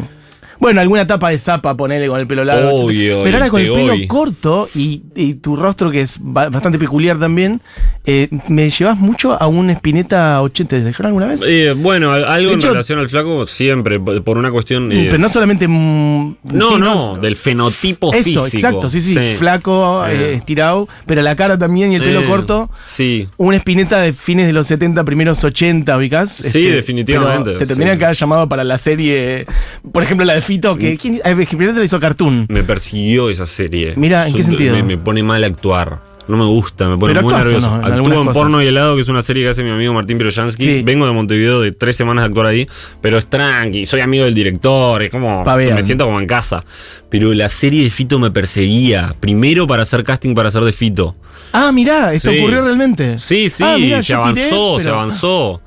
bueno, 0.64 0.80
alguna 0.82 1.06
tapa 1.06 1.30
de 1.30 1.38
zapa, 1.38 1.76
ponele 1.76 2.08
con 2.08 2.20
el 2.20 2.26
pelo 2.26 2.44
largo. 2.46 2.70
Obvio, 2.86 3.22
Pero 3.24 3.36
ahora 3.38 3.50
con 3.50 3.60
el 3.62 3.68
pelo 3.72 3.94
hoy. 3.94 4.08
corto 4.08 4.70
y, 4.74 5.04
y 5.16 5.34
tu 5.36 5.56
rostro 5.58 5.92
que 5.92 6.02
es 6.02 6.18
ba- 6.22 6.48
bastante 6.50 6.80
peculiar 6.80 7.20
también, 7.20 7.62
eh, 8.06 8.30
me 8.48 8.70
llevas 8.70 8.98
mucho 8.98 9.34
a 9.42 9.48
un 9.48 9.70
Spinetta 9.70 10.42
80. 10.42 10.70
¿Te 10.78 10.82
dejaron 10.82 11.08
alguna 11.08 11.26
vez? 11.28 11.44
Eh, 11.46 11.74
bueno, 11.78 12.12
al- 12.14 12.24
algo 12.26 12.48
De 12.50 12.54
en 12.54 12.60
hecho- 12.60 12.70
relación 12.70 13.00
al 13.00 13.10
flaco, 13.10 13.46
siempre, 13.46 14.00
por 14.00 14.38
una 14.38 14.52
cuestión. 14.52 14.92
eh, 14.92 15.08
Pero 15.10 15.18
no 15.18 15.28
solamente. 15.30 15.68
mm, 15.68 16.36
no, 16.44 16.70
sí, 16.70 16.76
no, 16.80 17.16
del 17.18 17.36
fenotipo 17.36 18.14
Eso, 18.14 18.24
físico. 18.24 18.46
exacto, 18.48 18.90
sí, 18.90 19.02
sí. 19.02 19.18
Flaco, 19.38 20.06
Eh. 20.08 20.14
eh, 20.14 20.34
estirado, 20.36 20.88
pero 21.06 21.22
la 21.22 21.36
cara 21.36 21.58
también 21.58 21.92
y 21.92 21.96
el 21.96 22.04
pelo 22.04 22.26
corto. 22.26 22.70
Sí. 22.82 23.28
Una 23.38 23.58
espineta 23.58 24.00
de 24.00 24.14
fines 24.14 24.48
de 24.48 24.54
los 24.54 24.68
70, 24.68 25.04
primeros 25.04 25.44
80, 25.44 25.98
ubicás. 25.98 26.40
Este, 26.40 26.52
Sí, 26.60 26.66
definitivamente, 26.68 27.44
pero 27.52 27.58
Te 27.58 27.66
tendrían 27.66 27.96
sí. 27.96 28.00
que 28.00 28.06
haber 28.06 28.16
llamado 28.18 28.48
para 28.48 28.64
la 28.64 28.78
serie. 28.78 29.46
Por 29.92 30.04
ejemplo, 30.04 30.26
la 30.26 30.34
de 30.36 30.42
Fito, 30.54 30.76
Mm. 30.76 30.80
que. 30.80 30.98
¿quién, 30.98 31.22
a 31.24 31.34
ver, 31.34 31.46
Spinetta 31.48 31.80
la 31.80 31.86
hizo 31.86 32.00
cartoon. 32.00 32.46
Me 32.50 32.64
persiguió 32.64 33.30
esa 33.30 33.46
serie. 33.46 33.94
Mira, 33.96 34.28
¿en 34.28 34.34
qué 34.34 34.40
Yo- 34.40 34.46
sentido? 34.46 34.76
Me, 34.76 34.84
me 34.84 34.98
pone 34.98 35.24
mal 35.24 35.44
actuar. 35.44 36.14
No 36.26 36.38
me 36.38 36.46
gusta, 36.46 36.88
me 36.88 36.98
pone 36.98 37.14
Pero 37.14 37.26
muy 37.26 37.34
actuás, 37.34 37.42
¿o 37.48 37.50
nervioso. 37.50 37.70
no? 37.70 37.86
En 37.86 37.94
Actúo 37.96 38.08
en 38.14 38.20
cosas. 38.28 38.34
Porno 38.34 38.64
y 38.64 38.68
Helado, 38.68 38.96
que 38.96 39.02
es 39.02 39.10
una 39.10 39.22
serie 39.22 39.44
que 39.44 39.50
hace 39.50 39.62
mi 39.62 39.72
amigo 39.72 39.94
Martín 39.94 40.18
Piroyansky. 40.18 40.64
Sí. 40.64 40.82
Vengo 40.82 41.06
de 41.06 41.12
Montevideo 41.12 41.60
de 41.60 41.74
tres 41.74 41.98
semanas 41.98 42.24
de 42.24 42.28
actuar 42.28 42.46
ahí, 42.46 42.66
pero 43.02 43.18
es 43.18 43.30
tranqui, 43.30 43.86
soy 43.86 44.00
amigo 44.00 44.24
del 44.24 44.34
director, 44.34 45.04
es 45.04 45.12
como. 45.12 45.44
Pavean. 45.44 45.76
Me 45.76 45.82
siento 45.82 46.06
como 46.06 46.22
en 46.22 46.26
casa. 46.28 46.64
Pero 47.10 47.34
la 47.34 47.50
serie 47.50 47.84
de 47.84 47.90
Fito 47.90 48.20
me 48.20 48.32
perseguía. 48.32 49.14
Primero 49.20 49.68
para 49.68 49.84
hacer 49.84 50.04
casting 50.06 50.34
para 50.34 50.48
hacer 50.48 50.64
de 50.64 50.72
Fito. 50.72 51.18
Ah, 51.52 51.74
mirá, 51.74 52.14
eso 52.14 52.32
Sí. 52.32 52.40
ocurrió 52.40 52.62
realmente. 52.64 53.18
Sí, 53.18 53.50
sí, 53.50 53.64
Ah, 53.68 53.76
mirá, 53.78 54.02
se 54.02 54.14
yo 54.14 54.22
tiré, 54.22 54.44
avanzó, 54.46 54.80
se 54.80 54.84
pero- 54.86 54.96
avanzó. 54.96 55.62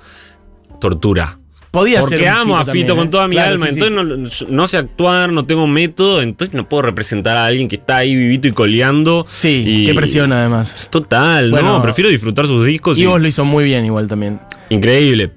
Tortura. 0.80 1.38
Podía 1.76 2.00
Porque 2.00 2.16
ser 2.16 2.28
amo 2.28 2.56
a 2.56 2.64
Fito 2.64 2.70
también, 2.72 2.96
con 2.96 3.06
¿eh? 3.06 3.10
toda 3.10 3.28
mi 3.28 3.34
Claro, 3.34 3.52
alma. 3.52 3.66
sí, 3.66 3.72
sí, 3.74 3.80
entonces 3.82 4.42
No, 4.48 4.54
no 4.56 4.66
sé 4.66 4.78
actuar, 4.78 5.30
no 5.30 5.44
tengo 5.44 5.66
método, 5.66 6.22
entonces 6.22 6.54
no 6.54 6.66
puedo 6.66 6.80
representar 6.82 7.36
a 7.36 7.44
alguien 7.44 7.68
que 7.68 7.76
está 7.76 7.98
ahí 7.98 8.14
vivito 8.16 8.48
y 8.48 8.52
coleando. 8.52 9.26
Sí, 9.28 9.62
y- 9.66 9.84
qué 9.84 9.92
presión 9.94 10.32
además. 10.32 10.74
Es 10.74 10.88
total, 10.88 11.50
Bueno, 11.50 11.74
no, 11.74 11.82
prefiero 11.82 12.08
disfrutar 12.08 12.46
sus 12.46 12.64
discos. 12.64 12.96
Y 12.96 13.02
y- 13.02 13.04
vos 13.06 13.20
lo 13.20 13.28
hizo 13.28 13.44
muy 13.44 13.64
bien 13.64 13.84
igual 13.84 14.08
también. 14.08 14.40
Increíble. 14.70 15.30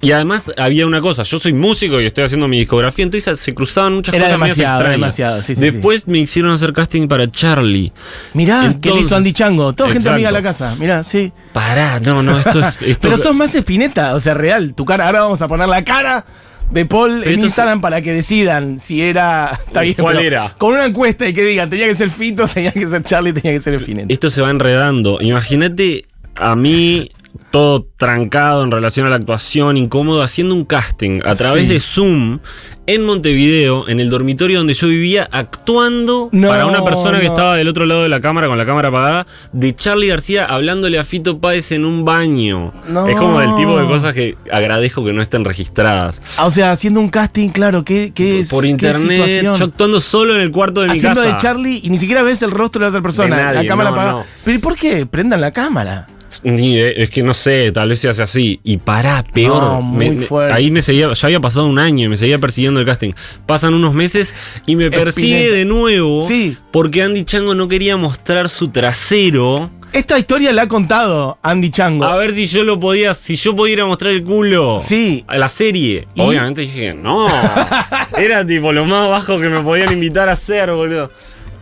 Y 0.00 0.12
además 0.12 0.52
había 0.56 0.86
una 0.86 1.00
cosa, 1.00 1.24
yo 1.24 1.38
soy 1.40 1.52
músico 1.52 2.00
y 2.00 2.06
estoy 2.06 2.22
haciendo 2.24 2.46
mi 2.46 2.58
discografía, 2.58 3.02
entonces 3.04 3.40
se 3.40 3.52
cruzaban 3.54 3.94
muchas 3.94 4.14
Era 4.14 4.26
cosas 4.26 4.38
demasiado, 4.40 4.74
extrañas. 4.74 5.00
demasiado, 5.00 5.42
sí, 5.42 5.54
sí, 5.56 5.60
Después 5.60 6.06
me 6.06 6.18
hicieron 6.18 6.52
hacer 6.52 6.72
casting 6.72 7.08
para 7.08 7.28
Charlie. 7.30 7.92
Mirá, 8.34 8.60
que 8.60 8.66
le 8.68 8.74
Entonces- 8.74 9.06
hizo 9.06 9.16
Andy 9.16 9.32
Chango. 9.32 9.72
Toda 9.72 9.88
gente 9.88 9.98
Exacto. 10.00 10.14
amiga 10.14 10.28
de 10.28 10.32
la 10.34 10.42
casa. 10.42 10.76
Mirá, 10.78 11.02
sí. 11.02 11.32
Pará, 11.52 11.98
no, 11.98 12.22
no, 12.22 12.38
esto 12.38 12.60
es. 12.60 12.80
Esto 12.82 13.00
Pero 13.08 13.18
sos 13.18 13.34
más 13.34 13.54
espineta, 13.56 14.14
o 14.14 14.20
sea, 14.20 14.34
real. 14.34 14.72
Tu 14.74 14.84
cara, 14.84 15.06
ahora 15.06 15.22
vamos 15.22 15.42
a 15.42 15.48
poner 15.48 15.68
la 15.68 15.82
cara 15.82 16.24
de 16.70 16.84
Paul 16.86 17.24
en 17.24 17.38
es- 17.40 17.44
Instagram 17.46 17.80
para 17.80 18.00
que 18.00 18.12
decidan 18.12 18.78
si 18.78 19.02
era. 19.02 19.58
Está 19.66 19.80
bien, 19.80 19.96
¿Cuál 19.98 20.20
era? 20.20 20.54
Con 20.58 20.74
una 20.74 20.84
encuesta 20.84 21.26
y 21.26 21.32
que 21.32 21.42
digan, 21.44 21.68
tenía 21.70 21.86
que 21.86 21.96
ser 21.96 22.10
Fito, 22.10 22.46
tenía 22.54 22.70
que 22.72 22.86
ser 22.86 23.02
Charlie, 23.02 23.32
tenía 23.32 23.50
que 23.52 23.60
ser 23.60 23.74
Espineta. 23.74 24.12
esto 24.12 24.30
se 24.30 24.42
va 24.42 24.50
enredando. 24.50 25.18
Imagínate 25.20 26.04
a 26.36 26.54
mí 26.54 27.10
todo 27.50 27.86
trancado 27.96 28.62
en 28.64 28.70
relación 28.70 29.06
a 29.06 29.10
la 29.10 29.16
actuación, 29.16 29.76
incómodo, 29.76 30.22
haciendo 30.22 30.54
un 30.54 30.64
casting 30.64 31.20
a 31.24 31.34
través 31.34 31.64
Sí. 31.64 31.68
de 31.70 31.80
Zoom 31.80 32.38
en 32.86 33.04
Montevideo, 33.04 33.88
en 33.88 34.00
el 34.00 34.08
dormitorio 34.10 34.58
donde 34.58 34.72
yo 34.74 34.88
vivía, 34.88 35.28
actuando 35.30 36.30
No, 36.32 36.48
para 36.48 36.66
una 36.66 36.82
persona 36.84 37.20
que 37.20 37.26
estaba 37.26 37.56
del 37.56 37.68
otro 37.68 37.84
lado 37.86 38.02
de 38.02 38.08
la 38.08 38.20
cámara, 38.20 38.48
con 38.48 38.56
la 38.56 38.64
cámara 38.64 38.88
apagada, 38.88 39.26
de 39.52 39.74
Charlie 39.74 40.08
García 40.08 40.46
hablándole 40.46 40.98
a 40.98 41.04
Fito 41.04 41.38
Páez 41.38 41.72
en 41.72 41.84
un 41.84 42.04
baño. 42.04 42.72
No. 42.88 43.06
Es 43.06 43.16
como 43.16 43.40
del 43.40 43.54
tipo 43.56 43.78
de 43.78 43.86
cosas 43.86 44.14
que 44.14 44.36
agradezco 44.50 45.04
que 45.04 45.12
no 45.12 45.20
estén 45.20 45.44
registradas. 45.44 46.20
Ah, 46.38 46.46
O 46.46 46.50
sea, 46.50 46.70
haciendo 46.72 47.00
un 47.00 47.08
casting, 47.10 47.50
claro, 47.50 47.84
¿qué, 47.84 48.12
qué 48.14 48.40
es? 48.40 48.48
Por 48.48 48.64
internet, 48.64 49.42
yo 49.42 49.64
actuando 49.64 50.00
solo 50.00 50.34
en 50.34 50.40
el 50.40 50.50
cuarto 50.50 50.80
de 50.80 50.88
mi 50.88 50.96
Haciendo 50.98 51.20
casa. 51.22 51.34
de 51.36 51.42
Charlie 51.42 51.80
y 51.84 51.90
ni 51.90 51.98
siquiera 51.98 52.22
ves 52.22 52.40
el 52.42 52.50
rostro 52.50 52.80
de 52.80 52.84
la 52.86 52.88
otra 52.90 53.02
persona. 53.02 53.36
Nadie, 53.36 53.62
la 53.62 53.68
cámara 53.68 53.90
apagada. 53.90 54.24
Pero 54.44 54.56
¿y 54.56 54.60
por 54.60 54.76
qué? 54.76 55.04
Prendan 55.06 55.40
la 55.42 55.52
cámara. 55.52 56.06
Ni 56.42 56.76
de- 56.76 56.94
es 57.02 57.10
que 57.10 57.22
no 57.22 57.32
sé, 57.34 57.72
tal 57.72 57.88
vez 57.88 58.00
se 58.00 58.08
hace 58.08 58.22
así. 58.22 58.60
Y 58.64 58.76
pará, 58.78 59.24
peor. 59.24 59.62
No, 59.62 59.80
muy 59.82 60.10
Me- 60.10 60.16
me- 60.16 60.26
fuerte. 60.26 60.52
ahí 60.52 60.70
me 60.70 60.82
seguía, 60.82 61.12
ya 61.12 61.26
había 61.26 61.40
pasado 61.40 61.66
un 61.66 61.78
año 61.78 62.04
y 62.04 62.08
me 62.08 62.16
seguía 62.16 62.38
persiguiendo 62.38 62.80
el 62.80 62.86
casting. 62.86 63.12
Pasan 63.46 63.74
unos 63.74 63.94
meses 63.94 64.34
y 64.66 64.76
me 64.76 64.90
persigue 64.90 65.50
de 65.50 65.64
nuevo. 65.64 66.26
Sí. 66.26 66.56
Porque 66.70 67.02
Andy 67.02 67.24
Chango 67.24 67.54
no 67.54 67.66
quería 67.68 67.96
mostrar 67.96 68.48
su 68.48 68.68
trasero. 68.68 69.70
Esta 69.90 70.18
historia 70.18 70.52
la 70.52 70.62
ha 70.62 70.68
contado 70.68 71.38
Andy 71.42 71.70
Chango. 71.70 72.04
A 72.04 72.14
ver 72.16 72.34
si 72.34 72.46
yo 72.46 72.62
lo 72.62 72.78
podía, 72.78 73.14
si 73.14 73.36
yo 73.36 73.56
podía 73.56 73.72
ir 73.72 73.80
a 73.80 73.86
mostrar 73.86 74.12
el 74.12 74.22
culo. 74.22 74.80
Sí. 74.82 75.24
A 75.26 75.38
la 75.38 75.48
serie. 75.48 76.06
¿Y? 76.14 76.20
Obviamente 76.20 76.60
dije, 76.60 76.92
no. 76.92 77.26
Era 78.18 78.46
tipo 78.46 78.70
lo 78.72 78.84
más 78.84 79.08
bajo 79.08 79.40
que 79.40 79.48
me 79.48 79.60
podían 79.60 79.90
invitar 79.92 80.28
a 80.28 80.32
hacer, 80.32 80.70
boludo. 80.72 81.10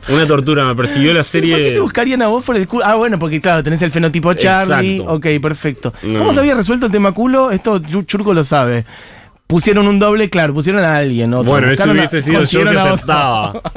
Una 0.08 0.26
tortura, 0.26 0.64
me 0.64 0.74
persiguió 0.74 1.12
la 1.12 1.22
¿Pero 1.22 1.32
¿Por 1.32 1.40
qué 1.42 1.54
serie. 1.56 1.72
te 1.72 1.80
buscarían 1.80 2.22
a 2.22 2.28
vos 2.28 2.44
por 2.44 2.56
el 2.56 2.66
culo? 2.68 2.84
Ah, 2.86 2.94
bueno, 2.94 3.18
porque 3.18 3.40
claro, 3.40 3.62
tenés 3.62 3.82
el 3.82 3.90
fenotipo 3.90 4.32
Charlie. 4.34 4.96
Exacto. 4.96 5.14
Ok, 5.14 5.26
perfecto. 5.42 5.92
No. 6.02 6.18
¿Cómo 6.20 6.32
se 6.32 6.40
había 6.40 6.54
resuelto 6.54 6.86
el 6.86 6.92
tema 6.92 7.12
culo? 7.12 7.50
Esto 7.50 7.80
Churco 8.04 8.32
lo 8.32 8.44
sabe. 8.44 8.84
Pusieron 9.46 9.86
un 9.86 10.00
doble, 10.00 10.28
claro, 10.28 10.52
pusieron 10.54 10.82
a 10.82 10.96
alguien. 10.96 11.32
Otro. 11.32 11.52
Bueno, 11.52 11.70
eso 11.70 11.88
hubiese 11.90 12.20
sido 12.20 12.42
yo 12.42 12.66
si 12.66 12.76
aceptaba. 12.76 13.60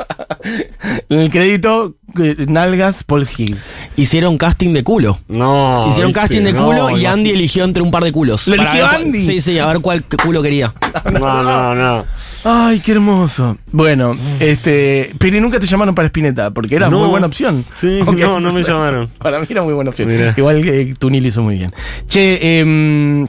En 1.09 1.19
el 1.19 1.29
crédito, 1.29 1.95
eh, 2.17 2.45
Nalgas, 2.47 3.03
Paul 3.03 3.27
Higgs. 3.27 3.75
Hicieron 3.97 4.37
casting 4.37 4.71
de 4.73 4.83
culo. 4.85 5.19
No. 5.27 5.85
Hicieron 5.89 6.09
¿viste? 6.11 6.21
casting 6.21 6.43
de 6.43 6.53
No, 6.53 6.65
culo 6.65 6.89
y 6.97 7.03
no. 7.03 7.09
Andy 7.09 7.31
eligió 7.31 7.65
entre 7.65 7.83
un 7.83 7.91
par 7.91 8.03
de 8.05 8.13
culos. 8.13 8.47
¿Lo 8.47 8.55
eligió 8.55 8.87
Andy? 8.87 9.25
Sí, 9.25 9.41
sí, 9.41 9.59
a 9.59 9.65
ver 9.67 9.79
cuál 9.81 10.05
culo 10.23 10.41
quería. 10.41 10.73
No, 11.11 11.43
no, 11.43 11.75
no. 11.75 12.05
Ay, 12.43 12.79
qué 12.79 12.93
hermoso. 12.93 13.57
Bueno, 13.71 14.15
este. 14.39 15.11
Pero 15.19 15.41
nunca 15.41 15.59
te 15.59 15.67
llamaron 15.67 15.93
para 15.93 16.07
Spinetta, 16.07 16.51
porque 16.51 16.75
era 16.75 16.89
No. 16.89 16.99
muy 16.99 17.09
buena 17.09 17.27
opción. 17.27 17.65
Sí, 17.73 17.99
no, 18.17 18.39
no 18.39 18.53
me 18.53 18.63
llamaron. 18.63 19.07
Para 19.19 19.39
mí 19.39 19.45
era 19.49 19.61
muy 19.61 19.73
buena 19.73 19.89
opción. 19.89 20.09
Igual 20.37 20.63
que 20.63 20.93
Tunil 20.97 21.25
hizo 21.25 21.43
muy 21.43 21.57
bien. 21.57 21.71
Che, 22.07 22.59
em, 22.59 23.27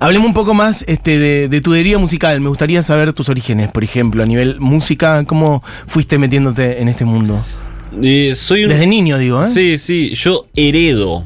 hablemos 0.00 0.26
un 0.28 0.34
poco 0.34 0.52
más 0.54 0.84
este, 0.88 1.18
de, 1.18 1.48
de 1.48 1.60
tu 1.60 1.70
deriva 1.72 1.98
musical. 2.00 2.40
Me 2.40 2.48
gustaría 2.48 2.82
saber 2.82 3.12
tus 3.12 3.28
orígenes, 3.28 3.70
por 3.70 3.84
ejemplo, 3.84 4.22
a 4.22 4.26
nivel 4.26 4.58
música. 4.60 5.24
¿Cómo 5.24 5.62
fuiste 5.86 6.18
metiéndote 6.18 6.82
en 6.82 6.88
este 6.88 7.04
mundo? 7.04 7.44
Eh, 8.02 8.32
soy 8.34 8.64
un. 8.64 8.70
Desde 8.70 8.86
niño, 8.86 9.16
digo, 9.18 9.42
¿eh? 9.42 9.46
Sí, 9.46 9.78
sí, 9.78 10.12
yo 10.14 10.44
heredo. 10.56 11.24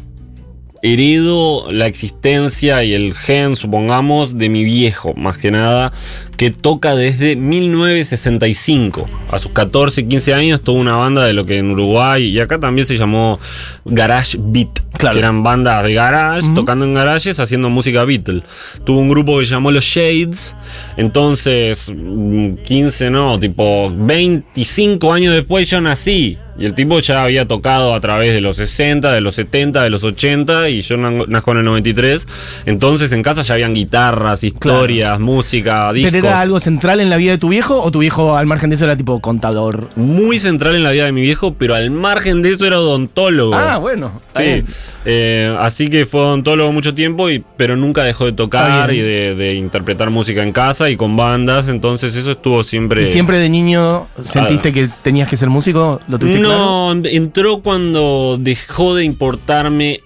Heredo 0.85 1.71
la 1.71 1.87
existencia 1.87 2.83
y 2.83 2.93
el 2.93 3.15
gen, 3.15 3.55
supongamos, 3.55 4.37
de 4.37 4.49
mi 4.49 4.65
viejo, 4.65 5.15
más 5.15 5.39
que 5.39 5.53
nada, 5.53 5.93
que 6.37 6.51
toca 6.51 6.97
desde 6.97 7.37
1965. 7.37 9.09
A 9.31 9.39
sus 9.39 9.53
14, 9.53 10.09
15 10.09 10.35
años 10.35 10.61
tuvo 10.61 10.81
una 10.81 10.97
banda 10.97 11.25
de 11.25 11.35
lo 11.35 11.47
que 11.47 11.59
en 11.59 11.71
Uruguay 11.71 12.25
y 12.25 12.41
acá 12.41 12.59
también 12.59 12.85
se 12.85 12.97
llamó 12.97 13.39
Garage 13.85 14.37
Beat, 14.41 14.81
Claro. 14.99 15.15
que 15.15 15.21
eran 15.21 15.43
bandas 15.45 15.85
de 15.85 15.95
garage, 15.95 16.49
tocando 16.55 16.85
en 16.85 16.95
garages, 16.95 17.39
haciendo 17.41 17.71
música 17.71 18.05
Beatle. 18.05 18.43
Tuvo 18.85 18.99
un 19.01 19.09
grupo 19.09 19.39
que 19.39 19.47
se 19.47 19.53
llamó 19.53 19.71
Los 19.71 19.85
Shades, 19.85 20.57
entonces, 20.97 21.93
mm, 21.95 22.55
15 22.65 23.11
no, 23.11 23.39
tipo 23.39 23.91
25 23.95 25.13
años 25.13 25.33
después 25.35 25.71
yo 25.71 25.81
nací. 25.81 26.39
Y 26.59 26.67
el 26.67 26.75
tipo 26.75 26.99
ya 27.01 27.25
había 27.25 27.47
tocado 27.49 27.95
a 27.95 28.01
través 28.01 28.35
de 28.35 28.41
los 28.43 28.57
60, 28.57 29.11
de 29.13 29.21
los 29.23 29.35
70, 29.37 29.83
de 29.83 29.91
los 29.91 30.05
80 30.05 30.69
y 30.69 30.83
yo 30.83 30.97
na- 30.99 31.25
nazco 31.27 31.53
en 31.53 31.59
el 31.59 31.65
93. 31.65 32.29
Entonces 32.67 33.11
en 33.13 33.23
casa 33.23 33.41
ya 33.43 33.55
habían 33.55 33.73
guitarras, 33.73 34.45
historias, 34.45 35.19
música, 35.19 35.93
discos. 35.93 36.13
¿Pero 36.13 36.29
era 36.29 36.41
algo 36.41 36.61
central 36.61 37.01
en 37.01 37.09
la 37.09 37.17
vida 37.17 37.33
de 37.33 37.39
tu 37.39 37.49
viejo 37.49 37.81
o 37.83 37.91
tu 37.91 38.01
viejo, 38.01 38.37
al 38.37 38.47
margen 38.47 38.69
de 38.71 38.77
eso, 38.77 38.85
era 38.85 38.97
tipo 38.97 39.19
contador? 39.21 39.89
Muy 39.97 40.39
central 40.39 40.75
en 40.77 40.83
la 40.85 40.91
vida 40.91 41.07
de 41.07 41.13
mi 41.13 41.23
viejo, 41.23 41.55
pero 41.55 41.75
al 41.75 41.91
margen 41.91 42.43
de 42.43 42.53
eso 42.53 42.67
era 42.67 42.79
odontólogo. 42.81 43.55
Ah, 43.55 43.79
bueno. 43.79 44.21
Sí, 44.37 44.63
eh, 45.05 45.57
así 45.59 45.89
que 45.89 46.05
fue 46.07 46.21
odontólogo 46.21 46.71
mucho 46.73 46.95
tiempo, 46.95 47.31
y, 47.31 47.43
pero 47.57 47.77
nunca 47.77 48.03
dejó 48.05 48.27
de 48.27 48.33
tocar 48.33 48.93
y 48.93 48.99
de, 49.01 49.35
de 49.35 49.55
interpretar 49.55 50.11
música 50.11 50.43
en 50.43 50.53
casa 50.53 50.91
y 50.91 50.97
con 50.97 51.17
bandas, 51.17 51.69
entonces 51.69 52.15
eso 52.15 52.33
estuvo 52.33 52.63
siempre... 52.63 53.03
¿Y 53.05 53.07
siempre 53.07 53.39
de 53.39 53.49
niño 53.49 54.07
sentiste 54.25 54.73
que 54.73 54.89
tenías 55.03 55.29
que 55.29 55.37
ser 55.37 55.49
músico? 55.49 56.01
¿Lo 56.09 56.19
tuviste 56.19 56.42
claro? 56.49 56.95
No, 56.95 57.03
entró 57.09 57.63
cuando 57.63 58.39
dejó 58.41 58.95
de 58.95 59.05
importarme 59.05 60.01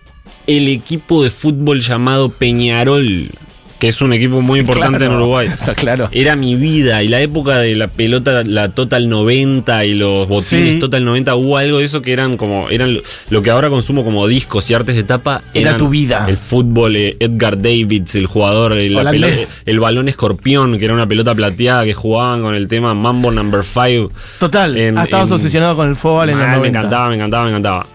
el 0.47 0.69
equipo 0.69 1.23
de 1.23 1.31
fútbol 1.31 1.81
llamado 1.81 2.29
Peñarol, 2.31 3.31
que 3.79 3.89
es 3.89 4.01
un 4.01 4.13
equipo 4.13 4.41
muy 4.41 4.55
Sí, 4.55 4.61
importante 4.61 4.99
claro. 4.99 5.13
en 5.13 5.19
Uruguay. 5.21 5.49
Claro. 5.77 6.09
Era 6.13 6.37
mi 6.37 6.55
vida 6.57 7.03
y 7.03 7.09
la 7.09 7.21
época 7.21 7.59
de 7.59 7.77
la 7.77 7.89
pelota, 7.89 8.43
la 8.45 8.71
Total 8.71 9.09
90 9.09 9.85
y 9.85 9.95
los 9.95 10.27
botines 10.29 10.75
Sí. 10.75 10.79
Total 10.81 11.05
90, 11.05 11.35
hubo 11.37 11.57
algo 11.59 11.79
de 11.79 11.85
eso 11.85 12.01
que 12.03 12.13
eran 12.13 12.37
como, 12.37 12.69
eran 12.71 13.01
lo- 13.31 13.43
que 13.43 13.51
ahora 13.51 13.69
consumo 13.69 14.05
como 14.05 14.27
discos 14.27 14.71
y 14.71 14.75
artes 14.75 14.97
de 14.97 15.03
tapa. 15.03 15.43
Era 15.55 15.77
tu 15.77 15.89
vida. 15.89 16.25
El 16.29 16.37
fútbol, 16.37 16.97
eh, 16.97 17.17
Edgar 17.21 17.57
Davids, 17.61 18.15
el 18.15 18.27
jugador, 18.27 18.73
eh, 18.79 18.89
la 18.91 19.11
pelota- 19.11 19.35
el 19.67 19.81
balón 19.81 20.09
escorpión, 20.09 20.79
que 20.79 20.85
era 20.85 20.95
una 20.95 21.07
pelota 21.07 21.35
plateada 21.35 21.85
que 21.85 21.95
jugaban 21.95 22.43
con 22.43 22.55
el 22.55 22.69
tema 22.69 22.95
Mambo 22.95 23.31
Number 23.31 23.63
5. 23.65 24.11
Total. 24.39 24.77
En- 24.77 24.99
ah, 24.99 25.05
estabas 25.05 25.29
en- 25.29 25.35
obsesionado 25.35 25.77
con 25.77 25.89
el 25.89 25.97
fútbol 25.97 26.31
en 26.31 26.39
los 26.39 26.47
Mal, 26.49 26.57
90. 26.59 26.61
me 26.63 26.79
encantaba, 26.79 27.09
me 27.11 27.15
encantaba, 27.17 27.45
me 27.45 27.51
encantaba. 27.51 27.87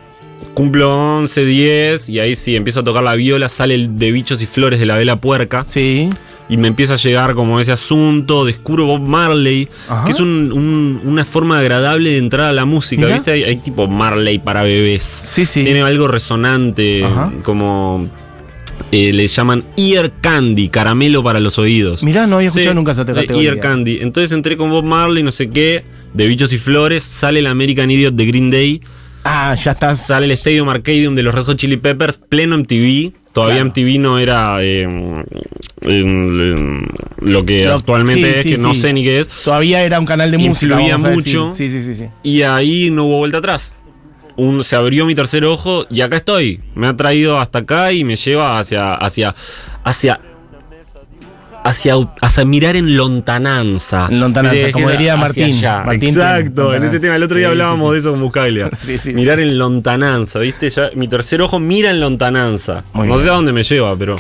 Cumplo 0.53 1.17
11, 1.17 1.46
10 1.46 2.10
y 2.10 2.20
ahí 2.20 2.36
sí, 2.36 2.55
empiezo 2.55 2.81
a 2.81 2.84
tocar 2.84 3.03
la 3.03 3.15
viola, 3.15 3.48
sale 3.50 3.74
el 3.75 3.98
de 3.98 4.12
bichos 4.12 4.41
y 4.41 4.46
flores 4.46 4.79
de 4.79 4.86
la 4.86 4.98
vela 4.98 5.15
puerca 5.15 5.63
Sí. 5.65 6.10
y 6.50 6.58
me 6.58 6.67
empieza 6.67 6.96
a 6.96 6.98
llegar 6.98 7.34
como 7.36 7.60
ese 7.62 7.72
asunto, 7.72 8.43
descubro 8.43 8.86
Bob 8.86 9.01
Marley, 9.01 9.70
Ajá. 9.88 10.03
que 10.05 10.12
es 10.12 10.20
un- 10.20 10.51
un- 10.51 11.01
una 11.05 11.24
forma 11.24 11.60
agradable 11.60 12.10
de 12.12 12.17
entrar 12.17 12.48
a 12.48 12.53
la 12.53 12.65
música. 12.65 13.08
¿viste? 13.08 13.31
Hay, 13.31 13.43
hay 13.43 13.55
tipo 13.55 13.88
Marley 13.88 14.39
para 14.39 14.63
bebés. 14.63 15.03
Sí, 15.24 15.46
sí. 15.46 15.63
Tiene 15.63 15.81
algo 15.84 16.08
resonante, 16.10 17.05
Ajá. 17.05 17.31
como 17.43 18.10
eh, 18.91 19.13
le 19.13 19.27
llaman 19.27 19.63
ear 19.77 20.12
candy, 20.22 20.67
caramelo 20.67 21.24
para 21.24 21.39
los 21.39 21.58
oídos. 21.60 22.03
Mirá, 22.03 22.27
no 22.27 22.38
había 22.38 22.48
escuchado 22.48 22.72
Sí, 22.72 22.75
nunca 22.75 22.91
esa 22.91 23.05
categoría. 23.05 23.50
Ear 23.51 23.60
Candy. 23.60 24.00
Entonces 24.01 24.31
entré 24.34 24.58
con 24.58 24.70
Bob 24.70 24.84
Marley, 24.84 25.24
no 25.24 25.31
sé 25.31 25.50
qué, 25.50 25.86
de 26.13 26.27
Bichos 26.27 26.51
y 26.51 26.58
Flores, 26.58 27.03
sale 27.03 27.39
el 27.39 27.48
American 27.48 27.89
Idiot 27.89 28.15
de 28.15 28.25
Green 28.25 28.50
Day, 28.51 28.81
Ah, 29.24 29.54
ya 29.56 29.72
estás. 29.72 30.06
sale 30.08 30.25
el 30.25 30.32
Stadium 30.32 30.70
Arcadium 30.70 31.13
de 31.16 31.24
los 31.24 31.34
Red 31.36 31.44
Hot 31.44 31.58
Chili 31.58 31.78
Peppers, 31.78 32.18
pleno 32.18 32.58
MTV. 32.58 33.13
Todavía 33.32 33.56
Claro. 33.62 33.70
MTV 33.70 34.00
no 34.00 34.20
era 34.20 34.58
eh, 34.62 34.86
lo 37.22 37.46
que 37.46 37.66
Lo- 37.66 37.75
actualmente 37.75 38.34
sí, 38.34 38.40
es, 38.40 38.44
sí, 38.44 38.51
que 38.56 38.58
no 38.58 38.74
sé 38.74 38.94
ni 38.94 39.04
qué 39.04 39.20
es. 39.20 39.28
Todavía 39.28 39.84
era 39.84 40.00
un 40.00 40.06
canal 40.06 40.32
de 40.32 40.38
música. 40.38 40.74
Influía 40.82 40.98
mucho. 40.98 41.51
Sí, 41.51 41.70
sí, 41.70 41.84
sí, 41.84 41.96
sí. 41.96 42.06
Y 42.24 42.42
ahí 42.42 42.90
no 42.92 43.06
hubo 43.06 43.20
vuelta 43.20 43.38
atrás. 43.38 43.75
Un- 44.38 44.63
se 44.63 44.75
abrió 44.75 45.06
mi 45.06 45.16
tercer 45.16 45.46
ojo 45.46 45.86
y 45.90 46.01
acá 46.01 46.18
estoy. 46.18 46.62
Me 46.75 46.88
ha 46.88 46.98
traído 46.98 47.40
hasta 47.40 47.60
acá 47.60 47.92
y 47.92 48.04
me 48.04 48.16
lleva 48.16 48.60
hacia. 48.60 48.96
hacia. 48.96 49.36
hacia. 49.84 50.20
Hacia, 51.63 51.96
hacia 52.22 52.46
mirar 52.46 52.75
en 52.75 52.96
lontananza. 52.96 54.08
En 54.10 54.20
lontananza, 54.20 54.72
como 54.72 54.89
diría 54.89 55.15
Martín. 55.15 55.56
Martín 55.62 56.10
Exacto, 56.10 56.74
en 56.75 56.84
ese 56.84 57.00
tema. 57.00 57.15
El 57.15 57.24
otro 57.24 57.38
día. 57.38 57.48
Sí, 57.48 57.51
hablábamos 57.51 57.89
sí, 57.89 57.94
de 57.94 58.00
eso 58.00 58.12
con 58.12 58.22
Buscaglia. 58.22 58.70
Sí, 58.82 58.98
sí, 58.98 59.10
sí. 59.10 59.13
mirar 59.13 59.39
en 59.39 59.58
lontananza, 59.58 60.39
¿viste? 60.39 60.70
Ya, 60.70 60.89
mi 60.96 61.08
tercer 61.08 61.41
ojo 61.41 61.60
mira 61.60 61.91
en 61.91 62.00
lontananza. 62.00 62.84
Muy 62.94 63.08
no 63.08 63.13
bien. 63.13 63.25
sé 63.25 63.30
a 63.30 63.34
dónde 63.34 63.53
me 63.53 63.63
lleva, 63.63 63.96
pero. 63.96 64.15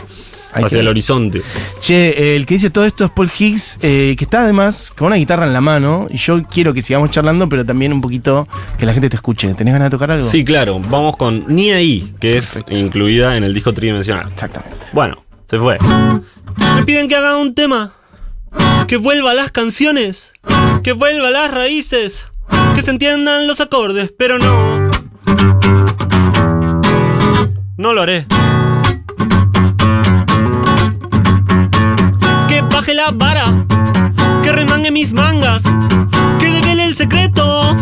Hacia 0.53 0.81
el 0.81 0.87
horizonte. 0.89 1.41
Che, 1.79 2.09
eh, 2.09 2.35
el 2.35 2.45
que 2.45 2.55
dice 2.55 2.69
todo 2.69 2.83
esto 2.85 3.05
es 3.05 3.11
Paul 3.11 3.31
Higgs, 3.39 3.79
eh, 3.81 4.15
que 4.17 4.25
está 4.25 4.41
además 4.41 4.91
con 4.95 5.07
una 5.07 5.15
guitarra 5.15 5.45
en 5.45 5.53
la 5.53 5.61
mano. 5.61 6.07
Y 6.11 6.17
yo 6.17 6.43
quiero 6.43 6.73
que 6.73 6.81
sigamos 6.81 7.09
charlando, 7.09 7.47
pero 7.47 7.65
también 7.65 7.93
un 7.93 8.01
poquito 8.01 8.47
que 8.77 8.85
la 8.85 8.91
gente 8.93 9.09
te 9.09 9.15
escuche. 9.15 9.53
¿Tenés 9.53 9.73
ganas 9.73 9.85
de 9.85 9.91
tocar 9.91 10.11
algo? 10.11 10.23
Sí, 10.23 10.43
claro, 10.43 10.79
vamos 10.89 11.15
con 11.15 11.45
Ni 11.47 11.71
ahí, 11.71 12.13
que 12.19 12.37
es 12.37 12.61
incluida 12.69 13.37
en 13.37 13.45
el 13.45 13.53
disco 13.53 13.73
tridimensional. 13.73 14.27
Exactamente. 14.29 14.75
Bueno, 14.91 15.23
se 15.51 15.59
fue. 15.59 15.77
Me 16.75 16.83
piden 16.85 17.09
que 17.09 17.15
haga 17.17 17.35
un 17.35 17.53
tema. 17.53 17.91
Que 18.87 18.95
vuelva 18.95 19.31
a 19.31 19.33
las 19.33 19.51
canciones. 19.51 20.31
Que 20.81 20.93
vuelva 20.93 21.27
a 21.27 21.31
las 21.31 21.51
raíces. 21.51 22.25
Que 22.73 22.81
se 22.81 22.91
entiendan 22.91 23.47
los 23.47 23.59
acordes, 23.59 24.13
pero 24.17 24.39
no. 24.39 24.89
No 27.75 27.91
lo 27.91 28.01
haré. 28.01 28.27
Que 32.47 32.61
baje 32.61 32.93
la 32.93 33.11
vara. 33.11 33.65
Que 34.43 34.53
remangue 34.53 34.91
mis 34.91 35.11
mangas. 35.11 35.63
Que 36.39 36.49
devele 36.49 36.85
el 36.85 36.95
secreto. 36.95 37.75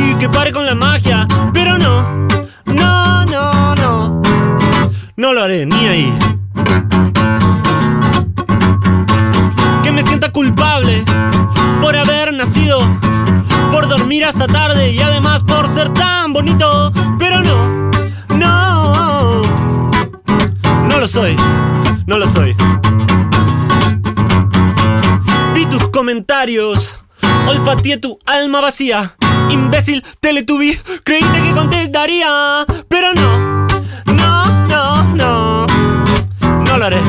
Y 0.00 0.14
que 0.14 0.28
pare 0.28 0.52
con 0.52 0.64
la 0.64 0.76
magia. 0.76 1.26
Pero 1.52 1.76
no. 1.76 2.28
No, 2.66 3.24
no, 3.24 3.74
no. 3.74 4.22
No 5.16 5.32
lo 5.32 5.42
haré, 5.42 5.66
ni 5.66 5.88
ahí. 5.88 6.35
Dormir 14.06 14.24
hasta 14.24 14.46
tarde 14.46 14.92
y 14.92 15.00
además 15.00 15.42
por 15.42 15.66
ser 15.68 15.92
tan 15.92 16.32
bonito. 16.32 16.92
Pero 17.18 17.40
no, 17.40 17.90
no, 18.36 19.42
no 20.88 20.98
lo 21.00 21.08
soy, 21.08 21.34
no 22.06 22.16
lo 22.16 22.28
soy. 22.28 22.54
Vi 25.54 25.66
tus 25.66 25.88
comentarios, 25.88 26.94
olfateé 27.48 27.98
tu 27.98 28.16
alma 28.26 28.60
vacía. 28.60 29.16
Imbécil, 29.50 30.04
Teletubby, 30.20 30.78
creíste 31.02 31.42
que 31.42 31.52
contestaría, 31.52 32.64
pero 32.88 33.12
no, 33.12 33.66
no, 34.14 34.66
no, 34.68 35.02
no, 35.16 35.66
no 36.64 36.78
lo 36.78 36.84
haré. 36.84 37.00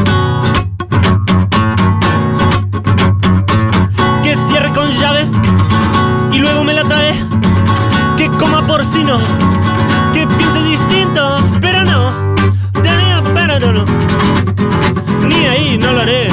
La 6.77 6.83
trae. 6.83 7.13
Que 8.17 8.29
coma 8.37 8.65
porcino, 8.67 9.17
que 10.13 10.27
piense 10.27 10.61
distinto, 10.63 11.37
pero 11.59 11.83
no, 11.83 12.11
no, 13.59 13.71
no. 13.73 13.85
Ni 15.27 15.45
ahí 15.45 15.77
no 15.79 15.91
lo 15.93 16.01
haré. 16.01 16.27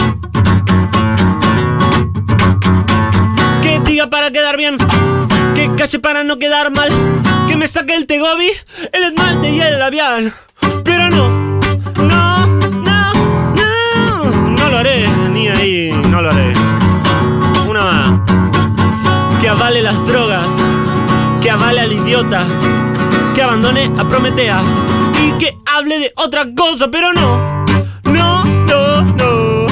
Que 3.62 3.80
diga 3.80 4.10
para 4.10 4.30
quedar 4.30 4.58
bien, 4.58 4.76
que 5.54 5.70
calle 5.76 5.98
para 5.98 6.24
no 6.24 6.38
quedar 6.38 6.70
mal, 6.76 6.90
que 7.48 7.56
me 7.56 7.66
saque 7.66 7.94
el 7.94 8.06
tegobi, 8.06 8.50
el 8.92 9.04
esmalte 9.04 9.50
y 9.50 9.60
el 9.60 9.78
labial, 9.78 10.34
pero 10.84 11.08
no, 11.08 11.28
no, 11.96 12.46
no, 12.46 13.12
no, 13.56 14.30
no 14.58 14.68
lo 14.68 14.76
haré, 14.76 15.06
Que 19.44 19.50
avale 19.50 19.82
las 19.82 20.06
drogas, 20.06 20.48
que 21.42 21.50
avale 21.50 21.80
al 21.80 21.92
idiota, 21.92 22.46
que 23.34 23.42
abandone 23.42 23.90
a 23.98 24.08
Prometea 24.08 24.62
y 25.22 25.32
que 25.32 25.54
hable 25.66 25.98
de 25.98 26.12
otra 26.16 26.46
cosa, 26.56 26.90
pero 26.90 27.12
no, 27.12 27.62
no, 28.04 28.42
no, 28.42 29.02
no, 29.02 29.66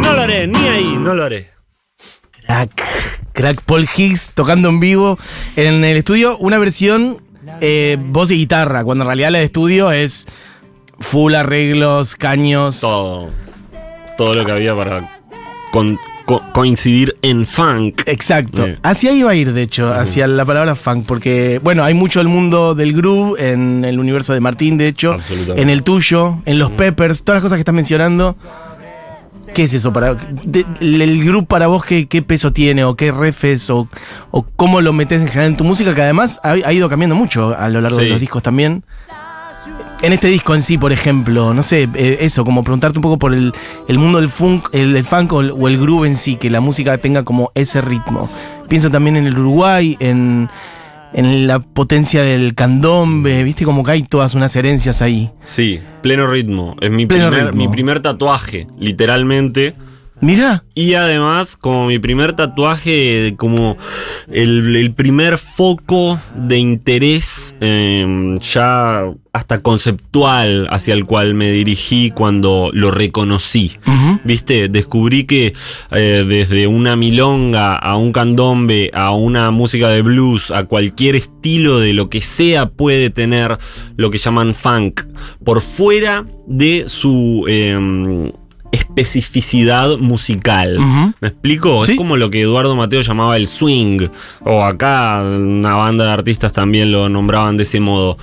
no 0.00 0.12
lo 0.14 0.20
haré, 0.22 0.46
ni 0.46 0.66
ahí, 0.66 0.96
no 0.98 1.12
lo 1.12 1.24
haré. 1.24 1.50
Crack. 2.46 2.82
Crack 3.34 3.60
Paul 3.64 3.86
Higgs 3.94 4.32
tocando 4.34 4.70
en 4.70 4.80
vivo 4.80 5.18
en 5.56 5.84
el 5.84 5.98
estudio 5.98 6.38
una 6.38 6.56
versión 6.56 7.22
eh, 7.60 7.98
voz 8.00 8.30
y 8.30 8.36
guitarra, 8.36 8.82
cuando 8.82 9.04
en 9.04 9.08
realidad 9.08 9.28
la 9.30 9.40
de 9.40 9.44
estudio 9.44 9.92
es 9.92 10.26
full 11.00 11.34
arreglos, 11.34 12.16
caños. 12.16 12.80
Todo, 12.80 13.28
todo 14.16 14.34
lo 14.34 14.46
que 14.46 14.52
había 14.52 14.74
para 14.74 15.20
con- 15.70 16.00
co- 16.30 16.42
coincidir 16.52 17.16
en 17.22 17.44
funk. 17.44 18.02
Exacto. 18.06 18.64
Bien. 18.64 18.78
Hacia 18.82 19.10
ahí 19.10 19.22
va 19.22 19.32
a 19.32 19.34
ir, 19.34 19.52
de 19.52 19.62
hecho, 19.62 19.92
hacia 19.92 20.26
la 20.28 20.44
palabra 20.44 20.74
funk, 20.76 21.04
porque, 21.06 21.60
bueno, 21.62 21.82
hay 21.82 21.94
mucho 21.94 22.20
del 22.20 22.28
mundo 22.28 22.74
del 22.76 22.92
groove 22.92 23.52
en 23.52 23.84
el 23.84 23.98
universo 23.98 24.32
de 24.32 24.40
Martín, 24.40 24.78
de 24.78 24.86
hecho, 24.86 25.16
en 25.56 25.68
el 25.70 25.82
tuyo, 25.82 26.38
en 26.46 26.58
los 26.60 26.70
Peppers, 26.70 27.24
todas 27.24 27.38
las 27.38 27.42
cosas 27.42 27.56
que 27.56 27.60
estás 27.62 27.74
mencionando. 27.74 28.36
¿Qué 29.54 29.64
es 29.64 29.74
eso 29.74 29.92
para 29.92 30.14
de- 30.14 30.64
el, 30.80 31.24
groove 31.24 31.44
para 31.46 31.66
vos 31.66 31.84
qué, 31.84 32.06
qué 32.06 32.22
peso 32.22 32.52
tiene 32.52 32.84
o 32.84 32.94
qué 32.94 33.10
refes 33.10 33.68
o, 33.68 33.88
o 34.30 34.42
cómo 34.54 34.80
lo 34.80 34.92
metes 34.92 35.20
en 35.22 35.26
general 35.26 35.50
en 35.50 35.56
tu 35.56 35.64
música 35.64 35.92
que 35.92 36.02
además 36.02 36.40
ha, 36.44 36.50
ha 36.52 36.72
ido 36.72 36.88
cambiando 36.88 37.16
mucho 37.16 37.56
a 37.58 37.68
lo 37.68 37.80
largo 37.80 37.96
de 37.98 38.10
los 38.10 38.20
discos 38.20 38.44
también. 38.44 38.84
En 40.02 40.14
este 40.14 40.28
disco 40.28 40.54
en 40.54 40.62
sí, 40.62 40.78
por 40.78 40.92
ejemplo, 40.92 41.52
no 41.52 41.62
sé, 41.62 41.86
eh, 41.94 42.18
eso, 42.22 42.42
como 42.44 42.64
preguntarte 42.64 42.96
un 42.98 43.02
poco 43.02 43.18
por 43.18 43.34
el, 43.34 43.52
el 43.86 43.98
mundo 43.98 44.18
del 44.18 44.30
funk, 44.30 44.68
el, 44.72 44.96
el 44.96 45.04
funk 45.04 45.32
o 45.34 45.40
el, 45.42 45.50
o 45.50 45.68
el 45.68 45.78
groove 45.78 46.06
en 46.06 46.16
sí, 46.16 46.36
que 46.36 46.48
la 46.48 46.60
música 46.60 46.96
tenga 46.96 47.22
como 47.22 47.52
ese 47.54 47.82
ritmo. 47.82 48.30
Pienso 48.66 48.90
también 48.90 49.18
en 49.18 49.26
el 49.26 49.38
Uruguay, 49.38 49.98
en, 50.00 50.48
en 51.12 51.46
la 51.46 51.58
potencia 51.58 52.22
del 52.22 52.54
candombe, 52.54 53.44
viste 53.44 53.66
como 53.66 53.84
que 53.84 53.90
hay 53.92 54.02
todas 54.04 54.34
unas 54.34 54.56
herencias 54.56 55.02
ahí. 55.02 55.30
Sí, 55.42 55.80
pleno 56.00 56.26
ritmo. 56.26 56.76
Es 56.80 56.90
mi, 56.90 57.04
Pleno 57.04 57.28
primer, 57.28 57.48
ritmo. 57.48 57.62
mi 57.62 57.68
primer 57.68 58.00
tatuaje, 58.00 58.68
literalmente. 58.78 59.74
Mira, 60.20 60.64
Y 60.74 60.94
además, 60.94 61.56
como 61.56 61.86
mi 61.86 61.98
primer 61.98 62.34
tatuaje, 62.34 63.34
como 63.36 63.76
el, 64.30 64.76
el 64.76 64.92
primer 64.92 65.38
foco 65.38 66.18
de 66.34 66.58
interés 66.58 67.56
eh, 67.60 68.36
ya 68.40 69.12
hasta 69.32 69.60
conceptual 69.60 70.66
hacia 70.70 70.94
el 70.94 71.04
cual 71.04 71.34
me 71.34 71.52
dirigí 71.52 72.10
cuando 72.10 72.70
lo 72.72 72.90
reconocí. 72.90 73.78
Viste, 74.24 74.68
descubrí 74.68 75.24
que 75.24 75.54
eh, 75.92 76.24
desde 76.26 76.66
una 76.66 76.96
milonga 76.96 77.76
a 77.76 77.96
un 77.96 78.12
candombe, 78.12 78.90
a 78.92 79.12
una 79.12 79.50
música 79.50 79.88
de 79.88 80.02
blues, 80.02 80.50
a 80.50 80.64
cualquier 80.64 81.16
estilo 81.16 81.78
de 81.78 81.92
lo 81.92 82.10
que 82.10 82.20
sea 82.20 82.68
puede 82.68 83.10
tener 83.10 83.56
lo 83.96 84.10
que 84.10 84.18
llaman 84.18 84.54
funk 84.54 85.02
por 85.44 85.60
fuera 85.60 86.26
de 86.46 86.88
su 86.88 87.44
eh, 87.48 88.32
especificidad 88.72 89.98
musical. 89.98 90.78
¿Me 91.20 91.28
explico? 91.28 91.84
Sí. 91.84 91.92
Es 91.92 91.98
como 91.98 92.16
lo 92.16 92.30
que 92.30 92.42
Eduardo 92.42 92.76
Mateo 92.76 93.00
llamaba 93.00 93.36
el 93.36 93.46
swing, 93.46 94.08
o 94.44 94.64
acá 94.64 95.22
una 95.22 95.74
banda 95.74 96.04
de 96.04 96.10
artistas 96.12 96.52
también 96.52 96.92
lo 96.92 97.08
nombraban 97.08 97.56
de 97.56 97.62
ese 97.64 97.80
modo. 97.80 98.18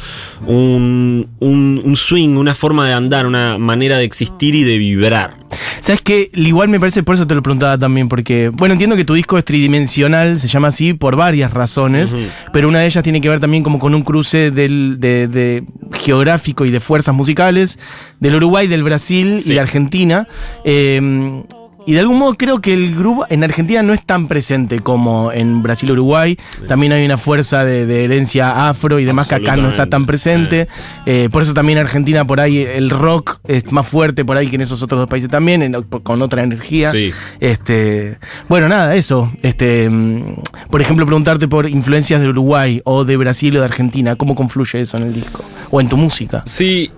Un, 0.45 1.27
un- 1.39 1.81
un 1.83 1.97
swing, 1.97 2.37
una 2.37 2.53
forma 2.53 2.87
de 2.87 2.93
andar, 2.93 3.25
una 3.25 3.57
manera 3.57 3.97
de 3.97 4.03
existir 4.05 4.55
y 4.55 4.63
de 4.63 4.77
vibrar. 4.77 5.37
¿Sabes 5.79 6.01
qué? 6.01 6.29
Igual 6.33 6.67
me 6.69 6.79
parece, 6.79 7.03
por 7.03 7.15
eso 7.15 7.25
te 7.25 7.33
lo 7.35 7.41
preguntaba 7.41 7.77
también, 7.77 8.09
porque, 8.09 8.49
bueno, 8.49 8.73
entiendo 8.73 8.95
que 8.95 9.05
tu 9.05 9.13
disco 9.13 9.37
es 9.37 9.45
tridimensional, 9.45 10.39
se 10.39 10.47
llama 10.47 10.67
así 10.69 10.93
por 10.93 11.15
varias 11.15 11.53
razones, 11.53 12.13
pero 12.51 12.67
una 12.67 12.79
de 12.79 12.87
ellas 12.87 13.03
tiene 13.03 13.21
que 13.21 13.29
ver 13.29 13.39
también 13.39 13.63
como 13.63 13.79
con 13.79 13.95
un 13.95 14.03
cruce 14.03 14.51
del, 14.51 14.97
de, 14.99 15.27
de 15.27 15.63
geográfico 15.93 16.65
y 16.65 16.71
de 16.71 16.79
fuerzas 16.81 17.15
musicales 17.15 17.79
del 18.19 18.35
Uruguay, 18.35 18.67
del 18.67 18.83
Brasil 18.83 19.39
Sí. 19.39 19.51
y 19.51 19.53
de 19.55 19.59
Argentina. 19.61 20.27
Eh, 20.65 21.43
y 21.87 21.93
de 21.93 22.01
algún 22.01 22.19
modo 22.19 22.35
creo 22.35 22.61
que 22.61 22.73
el 22.73 22.95
grupo 22.95 23.25
en 23.29 23.43
Argentina 23.43 23.81
no 23.81 23.93
es 23.93 24.05
tan 24.05 24.27
presente 24.27 24.81
como 24.81 25.31
en 25.31 25.63
Brasil 25.63 25.89
Uruguay. 25.91 26.37
También 26.67 26.91
hay 26.91 27.03
una 27.05 27.17
fuerza 27.17 27.63
de, 27.63 27.85
de 27.87 28.03
herencia 28.03 28.67
afro 28.69 28.99
y 28.99 29.05
demás 29.05 29.27
que 29.27 29.35
acá 29.35 29.55
no 29.55 29.69
está 29.69 29.87
tan 29.87 30.05
presente. 30.05 30.67
Eh, 31.05 31.29
por 31.31 31.41
eso 31.41 31.53
también 31.53 31.79
en 31.79 31.85
Argentina 31.85 32.25
por 32.27 32.39
ahí 32.41 32.57
el 32.59 32.89
rock 32.89 33.39
es 33.47 33.71
más 33.71 33.87
fuerte 33.87 34.23
por 34.25 34.37
ahí 34.37 34.47
que 34.47 34.55
en 34.57 34.61
esos 34.61 34.83
otros 34.83 34.99
dos 34.99 35.09
países 35.09 35.29
también, 35.31 35.63
en- 35.63 35.81
con 35.81 36.21
otra 36.21 36.43
energía. 36.43 36.91
Sí. 36.91 37.11
Este, 37.39 38.17
bueno, 38.49 38.67
nada, 38.67 38.93
eso. 38.95 39.31
Este, 39.41 39.89
mm, 39.89 40.35
por 40.69 40.81
ejemplo, 40.81 41.05
preguntarte 41.05 41.47
por 41.47 41.69
influencias 41.69 42.21
de 42.21 42.27
Uruguay 42.27 42.81
o 42.83 43.05
de 43.05 43.15
Brasil 43.17 43.55
o 43.55 43.59
de 43.59 43.65
Argentina, 43.65 44.15
¿cómo 44.17 44.35
confluye 44.35 44.81
eso 44.81 44.97
en 44.97 45.03
el 45.07 45.13
disco? 45.13 45.43
O 45.71 45.79
en 45.79 45.87
tu 45.87 45.95
música. 45.95 46.43
Sí, 46.45 46.91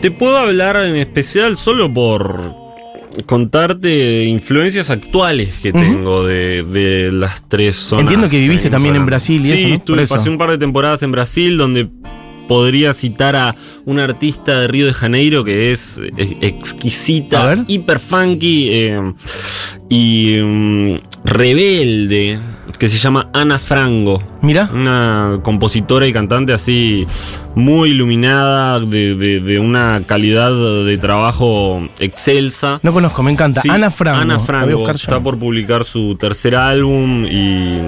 te 0.00 0.10
puedo 0.10 0.36
hablar 0.36 0.76
en 0.76 0.96
especial 0.96 1.56
solo 1.56 1.92
por 1.92 2.61
contarte 3.26 4.24
influencias 4.24 4.90
actuales 4.90 5.54
que 5.62 5.72
tengo 5.72 6.24
de, 6.24 6.62
de 6.62 7.10
las 7.12 7.48
tres 7.48 7.76
zonas. 7.76 8.04
Entiendo 8.04 8.28
que 8.28 8.40
viviste 8.40 8.70
también 8.70 8.96
en. 8.96 9.06
Brasil 9.06 9.42
y 9.42 9.48
sí, 9.48 9.54
eso, 9.54 9.68
¿no? 9.68 9.74
Estuve, 9.74 10.06
pasé 10.06 10.30
un 10.30 10.38
par 10.38 10.50
de 10.50 10.58
temporadas 10.58 11.02
en 11.02 11.12
Brasil 11.12 11.56
donde 11.58 11.88
podría 12.52 12.92
citar 12.92 13.34
a 13.34 13.54
una 13.86 14.04
artista 14.04 14.60
de 14.60 14.68
Río 14.68 14.84
de 14.84 14.92
Janeiro 14.92 15.42
que 15.42 15.72
es 15.72 15.98
exquisita, 16.42 17.64
hiper 17.66 17.98
funky 17.98 18.68
eh, 18.70 19.12
y 19.88 20.36
mm, 20.42 20.96
rebelde, 21.24 22.38
que 22.78 22.88
se 22.90 22.98
llama 22.98 23.30
Ana 23.32 23.58
Frango. 23.58 24.22
Mira. 24.42 24.68
Una 24.72 25.40
compositora 25.42 26.06
y 26.06 26.12
cantante 26.12 26.52
así 26.52 27.06
muy 27.54 27.90
iluminada, 27.90 28.80
de, 28.80 29.14
de- 29.14 29.40
de 29.40 29.58
una 29.58 30.02
calidad 30.06 30.52
de 30.84 30.98
trabajo 30.98 31.88
excelsa. 32.00 32.80
No 32.82 32.92
conozco, 32.92 33.22
me 33.22 33.30
encanta. 33.32 33.62
Sí, 33.62 33.70
Ana 33.70 33.90
Franco. 33.90 34.20
Ana 34.20 34.38
ya. 34.86 34.92
está 34.92 35.20
por 35.20 35.38
publicar 35.38 35.84
su 35.84 36.16
tercer 36.16 36.54
álbum 36.56 37.24
y 37.24 37.78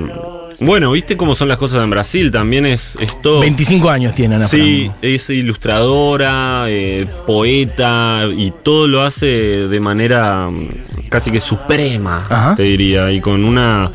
bueno, 0.61 0.93
viste 0.93 1.17
cómo 1.17 1.35
son 1.35 1.49
las 1.49 1.59
cosas 1.59 1.83
en 1.85 1.90
Brasil, 1.90 2.31
también 2.31 2.67
es, 2.67 2.97
es 3.01 3.21
todo. 3.23 3.40
25 3.40 3.90
años 3.90 4.14
tiene 4.14 4.37
Ana 4.37 4.47
Sí, 4.47 4.85
Franco. 4.87 4.99
es 5.03 5.31
ilustradora, 5.31 6.67
eh, 6.69 7.07
poeta 7.27 8.23
y 8.37 8.53
todo 8.62 8.87
lo 8.87 9.03
hace 9.03 9.27
de 9.69 9.81
manera 9.81 10.49
mm, 10.51 11.09
casi 11.09 11.31
que 11.31 11.40
suprema, 11.40 12.25
Ajá. 12.29 12.55
te 12.57 12.62
diría, 12.64 13.11
y 13.12 13.21
con 13.21 13.45
una 13.45 13.90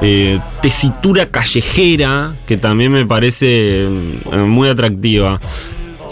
eh, 0.00 0.38
tesitura 0.62 1.26
callejera 1.26 2.34
que 2.46 2.56
también 2.56 2.92
me 2.92 3.06
parece 3.06 3.86
mm, 3.88 4.38
muy 4.48 4.68
atractiva. 4.68 5.40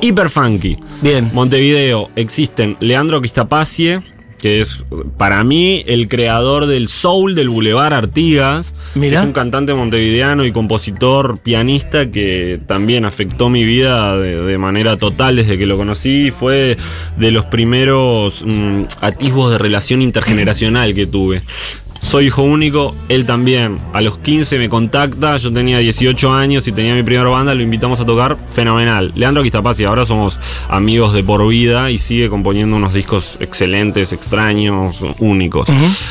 Hiper 0.01 0.31
funky. 0.31 0.79
Bien. 1.03 1.29
Montevideo 1.33 2.11
existen 2.15 2.77
Leandro 2.81 3.21
Quistapacie, 3.21 4.01
que 4.39 4.61
es 4.61 4.85
para 5.17 5.43
mí 5.45 5.83
el 5.87 6.09
creador 6.09 6.67
del 6.67 6.89
soul 6.89 7.35
del 7.35 7.49
Boulevard 7.49 7.93
Artigas. 7.93 8.75
Mirá. 8.95 9.21
Es 9.21 9.27
un 9.27 9.33
cantante 9.33 9.75
montevideano 9.75 10.45
y 10.45 10.53
compositor, 10.53 11.39
pianista 11.39 12.11
que 12.11 12.61
también 12.67 13.05
afectó 13.05 13.51
mi 13.51 13.65
vida 13.65 14.17
de, 14.17 14.43
de 14.43 14.59
manera 14.59 14.97
total 14.97 15.37
desde 15.37 15.59
que 15.59 15.67
lo 15.67 15.77
conocí. 15.77 16.31
Fue 16.31 16.77
de 17.17 17.31
los 17.31 17.47
primeros 17.47 18.43
mm, 18.45 18.83
atisbos 19.01 19.51
de 19.51 19.59
relación 19.59 20.03
intergeneracional 20.03 20.95
que 20.95 21.07
tuve. 21.07 21.43
Soy 22.03 22.27
hijo 22.27 22.43
único, 22.43 22.95
él 23.09 23.27
también. 23.27 23.79
A 23.93 24.01
los 24.01 24.17
15 24.19 24.59
me 24.59 24.69
contacta, 24.71 25.37
yo 25.37 25.53
tenía 25.53 25.79
18 25.79 26.33
años 26.33 26.67
y 26.67 26.73
tenía 26.73 26.95
mi 26.95 27.03
primera 27.03 27.29
banda, 27.29 27.55
lo 27.55 27.63
invitamos 27.63 28.01
a 28.01 28.07
tocar, 28.07 28.39
fenomenal. 28.49 29.13
Leandro 29.15 29.43
Quistapaz 29.43 29.79
y 29.81 29.85
ahora 29.85 30.07
somos 30.07 30.39
amigos 30.71 31.13
de 31.13 31.23
por 31.23 31.47
vida 31.47 31.91
y 31.91 31.99
sigue 31.99 32.31
componiendo 32.31 32.77
unos 32.77 32.95
discos 32.95 33.37
excelentes, 33.41 34.13
extraños, 34.29 35.01
únicos. 35.21 35.67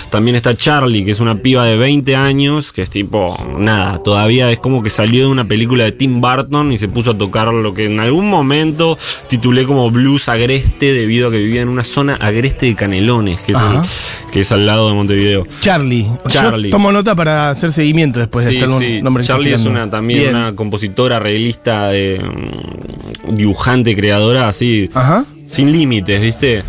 También 0.10 0.36
está 0.36 0.56
Charlie, 0.56 1.06
que 1.06 1.12
es 1.12 1.20
una 1.20 1.36
piba 1.36 1.66
de 1.66 1.78
20 1.78 2.16
años, 2.16 2.72
que 2.72 2.82
es 2.82 2.90
tipo, 2.90 3.38
nada, 3.60 4.02
todavía 4.04 4.52
es 4.52 4.60
como 4.60 4.82
que 4.82 4.90
salió 4.90 5.26
de 5.26 5.32
una 5.32 5.48
película 5.48 5.84
de 5.84 5.92
Tim 5.92 6.20
Burton 6.20 6.72
y 6.72 6.78
se 6.80 6.88
puso 6.88 7.12
a 7.12 7.18
tocar 7.18 7.54
lo 7.54 7.74
que 7.76 7.86
en 7.86 8.00
algún 8.00 8.28
momento 8.30 8.98
titulé 9.30 9.66
como 9.66 9.92
blues 9.92 10.30
agreste 10.30 10.92
debido 10.94 11.28
a 11.28 11.32
que 11.32 11.38
vivía 11.38 11.62
en 11.62 11.70
una 11.70 11.84
zona 11.84 12.16
agreste 12.16 12.66
de 12.66 12.76
Canelones, 12.76 13.40
que 13.42 13.52
es, 13.52 13.58
Ajá. 13.58 13.82
el- 13.84 14.32
que 14.32 14.42
es 14.42 14.52
al 14.52 14.66
lado 14.66 14.90
de 14.90 14.96
Montevideo. 14.96 15.46
Charlie. 15.62 16.08
Charlie. 16.28 16.70
Yo 16.70 16.72
tomo 16.72 16.92
nota 16.92 17.14
para 17.16 17.52
hacer 17.52 17.72
seguimiento 17.72 18.20
después 18.20 18.46
de 18.46 18.52
Sí, 18.52 18.58
estar 18.58 18.80
sí. 18.80 19.02
nombre 19.02 19.24
Charlie 19.24 19.54
es 19.54 19.62
una, 19.66 19.90
también 19.90 20.20
Bien. 20.22 20.36
una 20.36 20.56
compositora, 20.56 21.18
arreglista, 21.18 21.90
de, 21.90 22.20
mm, 22.20 23.36
dibujante, 23.36 23.96
creadora, 23.96 24.48
así, 24.48 24.90
Ajá. 24.94 25.26
sin 25.46 25.72
límites, 25.72 26.22
¿viste? 26.22 26.64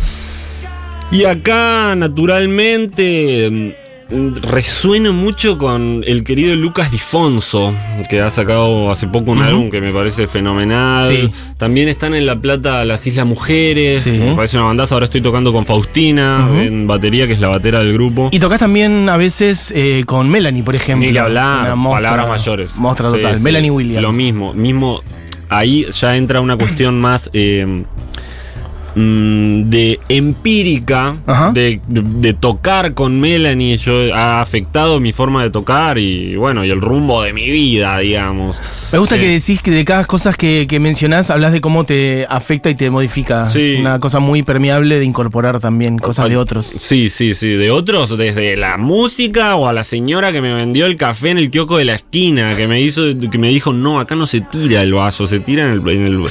Y 1.11 1.25
acá, 1.25 1.95
naturalmente, 1.95 3.49
mm, 4.11 4.35
resueno 4.43 5.11
mucho 5.13 5.57
con 5.57 6.03
el 6.05 6.23
querido 6.23 6.55
Lucas 6.55 6.91
Difonso, 6.91 7.73
que 8.09 8.21
ha 8.21 8.29
sacado 8.29 8.89
hace 8.91 9.07
poco 9.07 9.31
un 9.31 9.41
álbum 9.41 9.69
que 9.71 9.81
me 9.81 9.91
parece 9.91 10.27
fenomenal. 10.27 11.03
Sí. 11.05 11.31
También 11.57 11.89
están 11.89 12.13
en 12.15 12.25
La 12.27 12.35
Plata 12.39 12.85
las 12.85 13.05
Islas 13.07 13.25
Mujeres, 13.25 14.03
Sí. 14.03 14.11
me 14.11 14.35
parece 14.35 14.57
una 14.57 14.67
bandaza. 14.67 14.95
Ahora 14.95 15.05
estoy 15.05 15.21
tocando 15.21 15.51
con 15.53 15.65
Faustina 15.65 16.47
en 16.59 16.85
batería, 16.87 17.25
que 17.27 17.33
es 17.33 17.39
la 17.39 17.47
batera 17.49 17.79
del 17.79 17.93
grupo. 17.93 18.29
Y 18.31 18.39
tocas 18.39 18.59
también 18.59 19.09
a 19.09 19.17
veces 19.17 19.71
eh, 19.75 20.03
con 20.05 20.29
Melanie, 20.29 20.61
por 20.63 20.75
ejemplo. 20.75 21.05
Ni 21.07 21.13
que 21.13 21.19
hablar, 21.19 21.75
mostra- 21.75 22.09
palabras 22.11 22.27
mayores. 22.29 22.75
Mostra 22.77 23.09
total. 23.11 23.37
sí. 23.39 23.43
Melanie 23.43 23.71
Williams. 23.71 24.01
Lo 24.03 24.11
mismo, 24.13 24.53
mismo. 24.53 25.01
Ahí 25.49 25.85
ya 25.91 26.15
entra 26.15 26.41
una 26.41 26.55
cuestión 26.57 26.99
más 27.01 27.29
eh, 27.33 27.83
mm, 29.03 29.69
de 29.69 29.99
empírica, 30.09 31.15
de, 31.53 31.79
de- 31.87 32.01
de 32.03 32.33
tocar 32.33 32.93
con 32.93 33.19
Melanie. 33.19 33.77
Yo 33.77 34.13
ha 34.13 34.41
afectado 34.41 34.99
mi 34.99 35.11
forma 35.11 35.43
de 35.43 35.49
tocar 35.49 35.97
y 35.97 36.35
bueno, 36.35 36.65
y 36.65 36.69
el 36.69 36.81
rumbo 36.81 37.21
de 37.23 37.33
mi 37.33 37.49
vida, 37.49 37.97
digamos. 37.99 38.59
Me 38.91 38.99
gusta 38.99 39.15
Eh, 39.15 39.19
que 39.19 39.27
decís 39.29 39.61
que 39.61 39.71
de 39.71 39.85
cada 39.85 40.05
cosas 40.05 40.35
que, 40.35 40.65
que 40.67 40.79
mencionás 40.79 41.29
hablas 41.29 41.51
de 41.53 41.61
cómo 41.61 41.83
te 41.85 42.25
afecta 42.29 42.69
y 42.69 42.75
te 42.75 42.89
modifica. 42.89 43.45
Sí. 43.45 43.77
Una 43.79 43.99
cosa 43.99 44.19
muy 44.19 44.43
permeable 44.43 44.99
de 44.99 45.05
incorporar 45.05 45.59
también 45.59 45.97
cosas 45.97 46.29
de 46.29 46.37
otros. 46.37 46.65
Sí, 46.77 47.09
sí, 47.09 47.33
sí, 47.33 47.49
de 47.49 47.71
otros, 47.71 48.17
desde 48.17 48.55
la 48.57 48.77
música 48.77 49.55
o 49.55 49.67
a 49.67 49.73
la 49.73 49.83
señora 49.83 50.31
que 50.31 50.41
me 50.41 50.53
vendió 50.53 50.85
el 50.85 50.97
café 50.97 51.29
en 51.29 51.37
el 51.37 51.49
kiosco 51.51 51.77
de 51.77 51.85
la 51.85 51.95
esquina, 51.95 52.55
que 52.55 52.67
me 52.67 52.81
hizo, 52.81 53.03
que 53.31 53.37
me 53.37 53.49
dijo, 53.49 53.73
no, 53.73 53.99
acá 53.99 54.15
no 54.15 54.25
se 54.27 54.41
tira 54.41 54.81
el 54.81 54.93
vaso, 54.93 55.27
se 55.27 55.39
tira 55.39 55.65
en 55.65 55.71
el, 55.73 55.89
en 55.89 56.05
el, 56.05 56.23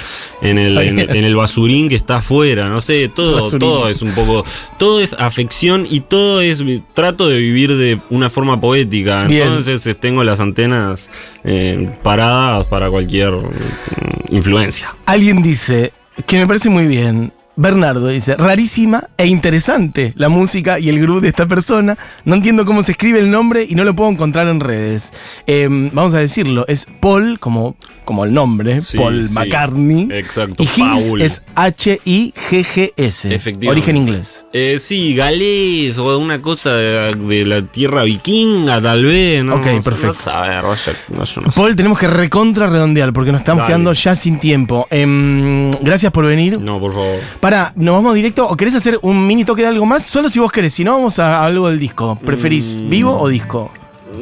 en 0.42 0.58
el, 0.58 0.78
en 0.78 0.98
el- 0.98 1.08
en 1.18 1.24
el 1.24 1.34
basurín 1.36 1.88
que 1.88 1.94
está 1.94 2.16
afuera, 2.16 2.57
no 2.66 2.80
sé, 2.80 3.08
todo, 3.08 3.48
todo 3.58 3.88
es 3.88 4.02
un 4.02 4.12
poco, 4.12 4.44
todo 4.78 5.00
es 5.00 5.14
afección 5.18 5.86
y 5.88 6.00
todo 6.00 6.40
es, 6.40 6.64
trato 6.94 7.28
de 7.28 7.36
vivir 7.38 7.76
de 7.76 8.00
una 8.10 8.30
forma 8.30 8.60
poética, 8.60 9.24
Bien. 9.24 9.48
entonces 9.48 9.86
eh, 9.86 9.94
tengo 9.94 10.24
las 10.24 10.40
antenas 10.40 11.00
eh, 11.44 11.88
paradas 12.02 12.66
para 12.66 12.90
cualquier 12.90 13.32
mm, 13.32 14.34
influencia. 14.34 14.94
Alguien 15.06 15.42
dice, 15.42 15.92
que 16.26 16.38
me 16.38 16.46
parece 16.46 16.68
muy 16.70 16.86
bien. 16.86 17.32
Bernardo 17.60 18.06
dice, 18.06 18.36
rarísima 18.36 19.08
e 19.16 19.26
interesante 19.26 20.12
la 20.16 20.28
música 20.28 20.78
y 20.78 20.88
el 20.88 21.00
groove 21.00 21.22
de 21.22 21.28
esta 21.28 21.46
persona. 21.46 21.98
No 22.24 22.36
entiendo 22.36 22.64
cómo 22.64 22.84
se 22.84 22.92
escribe 22.92 23.18
el 23.18 23.30
nombre 23.32 23.66
y 23.68 23.74
no 23.74 23.82
lo 23.82 23.96
puedo 23.96 24.08
encontrar 24.10 24.46
en 24.46 24.60
redes. 24.60 25.12
Eh, 25.48 25.66
vamos 25.92 26.14
a 26.14 26.20
decirlo, 26.20 26.64
es 26.68 26.86
Paul, 27.00 27.40
como, 27.40 27.74
como 28.04 28.24
el 28.24 28.32
nombre, 28.32 28.80
Sí, 28.80 28.96
Paul 28.96 29.26
sí. 29.26 29.34
McCartney. 29.34 30.08
Exacto, 30.12 30.62
Y 30.62 30.66
Higgs 30.66 31.04
Paul. 31.10 31.22
es 31.22 31.42
H-I-G-G-S. 31.56 33.34
Efectivamente. 33.34 33.68
Origen 33.68 33.96
inglés. 33.96 34.44
Eh, 34.52 34.78
sí, 34.78 35.14
galés 35.16 35.98
o 35.98 36.16
una 36.18 36.40
cosa 36.40 36.74
de, 36.74 37.14
de 37.14 37.44
la 37.44 37.62
tierra 37.62 38.04
vikinga, 38.04 38.80
tal 38.80 39.04
vez. 39.04 39.42
¿no? 39.44 39.56
Ok, 39.56 39.66
No 39.66 39.82
perfecto. 39.82 40.06
no 40.06 40.12
saber, 40.14 40.62
vaya, 40.62 40.92
no, 41.08 41.24
yo 41.24 41.40
no 41.40 41.50
sé. 41.50 41.56
Paul, 41.56 41.74
tenemos 41.76 41.98
que 41.98 42.06
recontra 42.06 42.68
redondear 42.68 43.12
porque 43.12 43.32
nos 43.32 43.40
estamos 43.40 43.62
Dale. 43.62 43.68
quedando 43.68 43.92
ya 43.94 44.14
sin 44.14 44.38
tiempo. 44.38 44.86
Em, 44.90 45.70
gracias 45.82 46.12
por 46.12 46.24
venir. 46.24 46.60
No, 46.60 46.78
por 46.78 46.92
favor. 46.94 47.18
Para, 47.40 47.47
¿nos 47.76 47.94
vamos 47.94 48.14
directo 48.14 48.46
o 48.48 48.56
querés 48.56 48.74
hacer 48.74 48.98
un 49.02 49.26
mini 49.26 49.44
toque 49.44 49.62
de 49.62 49.68
algo 49.68 49.86
más? 49.86 50.02
Solo 50.04 50.28
si 50.28 50.38
vos 50.38 50.52
querés, 50.52 50.74
si 50.74 50.84
no, 50.84 50.92
vamos 50.92 51.18
a 51.18 51.44
algo 51.44 51.68
del 51.68 51.78
disco. 51.78 52.16
¿Preferís 52.24 52.80
Mm. 52.80 52.88
vivo 52.88 53.18
o 53.18 53.28
disco? 53.28 53.70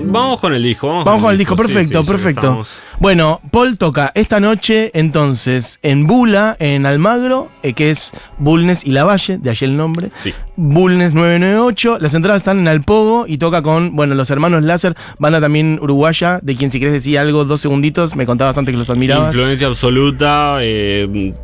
Vamos 0.04 0.40
con 0.40 0.52
el 0.54 0.62
disco. 0.62 0.88
Vamos, 0.88 1.04
Vamos 1.04 1.22
con 1.22 1.32
el 1.32 1.38
disco, 1.38 1.56
perfecto, 1.56 2.02
sí, 2.02 2.10
perfecto. 2.10 2.64
Bueno, 2.98 3.42
Paul 3.50 3.76
toca 3.76 4.10
esta 4.14 4.40
noche 4.40 4.90
entonces 4.94 5.78
en 5.82 6.06
Bula, 6.06 6.56
en 6.58 6.86
Almagro, 6.86 7.50
eh, 7.62 7.74
que 7.74 7.90
es 7.90 8.12
Bulnes 8.38 8.86
y 8.86 8.90
La 8.90 9.04
Valle, 9.04 9.36
de 9.36 9.50
allí 9.50 9.66
el 9.66 9.76
nombre. 9.76 10.10
Sí. 10.14 10.32
Bulnes 10.56 11.12
998, 11.12 11.98
las 12.00 12.14
entradas 12.14 12.40
están 12.40 12.58
en 12.58 12.68
Alpogo 12.68 13.26
y 13.28 13.36
toca 13.36 13.60
con, 13.60 13.94
bueno, 13.94 14.14
los 14.14 14.30
hermanos 14.30 14.64
Láser, 14.64 14.94
banda 15.18 15.42
también 15.42 15.78
uruguaya, 15.82 16.40
de 16.42 16.56
quien 16.56 16.70
si 16.70 16.80
querés 16.80 16.94
decir 16.94 17.18
algo, 17.18 17.44
dos 17.44 17.60
segunditos, 17.60 18.16
me 18.16 18.24
contabas 18.24 18.56
antes 18.56 18.72
que 18.72 18.78
los 18.78 18.88
admirabas. 18.88 19.34
Influencia 19.34 19.66
absoluta, 19.66 20.58
eh, 20.60 21.34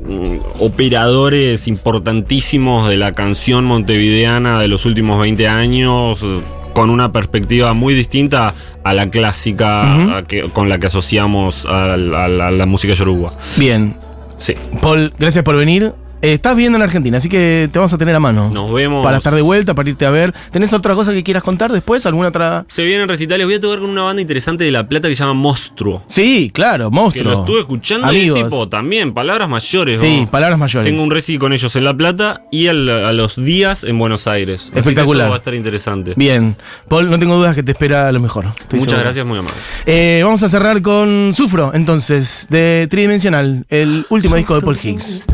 operadores 0.59 1.69
importantísimos 1.69 2.89
de 2.89 2.97
la 2.97 3.13
canción 3.13 3.67
montevideana 3.67 4.59
de 4.59 4.69
los 4.69 4.87
últimos 4.87 5.21
20 5.21 5.47
años, 5.49 6.25
con 6.73 6.91
una 6.91 7.13
perspectiva 7.13 7.73
muy 7.75 7.95
distinta 7.95 8.55
a 8.85 8.93
la 8.93 9.11
clásica 9.11 9.97
Ujú. 9.99 10.11
a 10.15 10.23
que- 10.25 10.43
con 10.51 10.69
la 10.69 10.79
que 10.79 10.87
asociamos 10.87 11.67
a, 11.67 11.95
a 11.95 11.99
la 12.29 12.67
música 12.67 12.95
yoruba. 12.95 13.33
Bien, 13.57 13.95
Sí. 14.39 14.55
Paul, 14.81 15.13
gracias 15.19 15.45
por 15.45 15.55
venir. 15.57 15.93
Estás 16.23 16.55
viviendo 16.55 16.77
en 16.77 16.83
Argentina, 16.83 17.19
así 17.19 17.29
que 17.29 17.69
te 17.73 17.79
vamos 17.81 17.93
a 17.93 17.99
tener 17.99 18.15
a 18.15 18.21
mano. 18.21 18.49
Nos 18.49 18.73
vemos. 18.73 19.03
Para 19.05 19.19
estar 19.19 19.35
de 19.35 19.43
vuelta, 19.43 19.75
para 19.75 19.91
irte 19.91 20.07
a 20.07 20.11
ver. 20.11 20.33
¿Tenés 20.53 20.73
otra 20.73 20.95
cosa 20.95 21.13
que 21.13 21.25
quieras 21.25 21.43
contar 21.43 21.73
después? 21.73 22.07
¿Alguna 22.07 22.29
otra? 22.29 22.65
Se 22.69 22.85
vienen 22.85 23.09
recitales. 23.09 23.45
Voy 23.47 23.55
a 23.57 23.61
tocar 23.61 23.81
con 23.81 23.91
una 23.91 24.03
banda 24.03 24.23
interesante 24.23 24.63
de 24.63 24.71
La 24.71 24.87
Plata 24.89 25.09
que 25.09 25.17
se 25.17 25.21
llama 25.21 25.35
Monstruo. 25.35 26.05
Sí, 26.07 26.51
claro, 26.55 26.91
Que 26.91 26.95
monstruo. 26.97 27.33
lo 27.33 27.41
estuve 27.41 27.59
escuchando 27.61 28.07
Amigos. 28.07 28.39
y 28.39 28.43
tipo 28.45 28.69
también, 28.69 29.13
palabras 29.13 29.49
mayores. 29.49 29.99
Sí, 30.01 30.21
¿no? 30.23 30.31
palabras 30.31 30.59
mayores. 30.61 30.89
Tengo 30.89 31.03
un 31.03 31.11
reci 31.11 31.39
con 31.39 31.53
ellos 31.53 31.75
en 31.75 31.85
La 31.85 31.95
Plata 31.97 32.43
y 32.53 32.69
al- 32.69 32.89
a 32.89 33.13
los 33.13 33.35
días 33.37 33.83
en 33.83 33.99
Buenos 33.99 34.29
Aires. 34.29 34.63
Así 34.67 34.73
que 34.75 34.79
Espectacular. 34.79 35.25
eso 35.27 35.31
va 35.31 35.37
a 35.37 35.39
estar 35.39 35.55
interesante. 35.55 36.15
Bien, 36.17 36.55
Paul, 36.89 37.11
no 37.11 37.19
tengo 37.19 37.35
dudas 37.35 37.57
que 37.57 37.65
te 37.65 37.73
espera 37.73 38.13
lo 38.13 38.21
mejor. 38.21 38.45
Estoy 38.47 38.79
Muchas 38.79 38.91
seguro. 38.91 39.03
gracias, 39.03 39.27
muy 39.27 39.39
amable. 39.39 39.59
Eh, 39.87 40.21
vamos 40.25 40.41
a 40.45 40.49
cerrar 40.49 40.81
con 40.83 41.33
Sufro, 41.37 41.73
entonces, 41.75 42.47
de 42.49 42.87
Tridimensional, 42.89 43.65
el 43.71 44.07
último 44.09 44.37
disco 44.37 44.55
de 44.55 44.61
Paul 44.63 44.79
Higgs. 44.81 45.27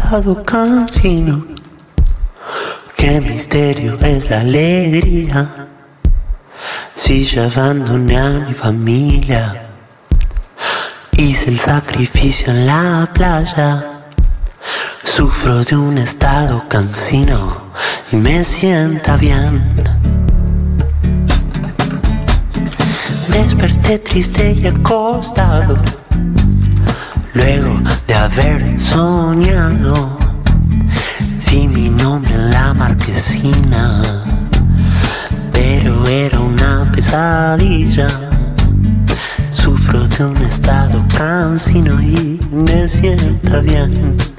Cansino. 0.78 1.44
Qué 2.96 3.20
misterio 3.20 3.98
es 4.00 4.30
la 4.30 4.40
alegría. 4.40 5.68
Si 6.94 7.24
ya 7.24 7.46
abandoné 7.46 8.16
a 8.16 8.30
mi 8.46 8.54
familia. 8.54 9.66
Hice 11.16 11.50
el 11.50 11.58
sacrificio 11.58 12.52
en 12.52 12.66
la 12.66 13.08
playa. 13.12 14.04
Sufro 15.02 15.64
de 15.64 15.76
un 15.76 15.98
estado 15.98 16.62
cansino 16.68 17.72
y 18.12 18.16
me 18.16 18.44
sienta 18.44 19.16
bien. 19.16 19.60
Desperté 23.32 23.98
triste 23.98 24.52
y 24.52 24.66
acostado. 24.66 25.76
Luego 27.34 27.80
de 28.06 28.14
haber 28.14 28.80
soñado, 28.80 30.07
me 43.10 43.16
sienta 43.16 43.60
bien. 43.60 44.37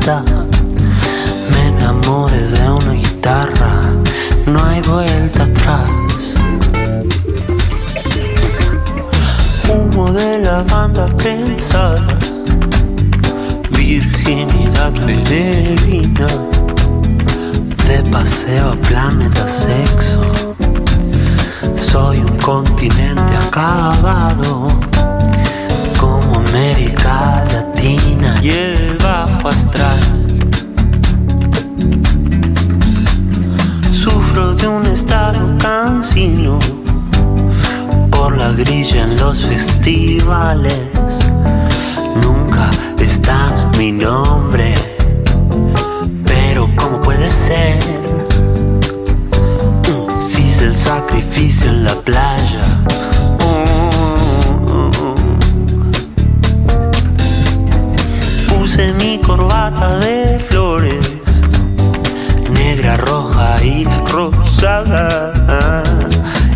Plata. 0.00 0.39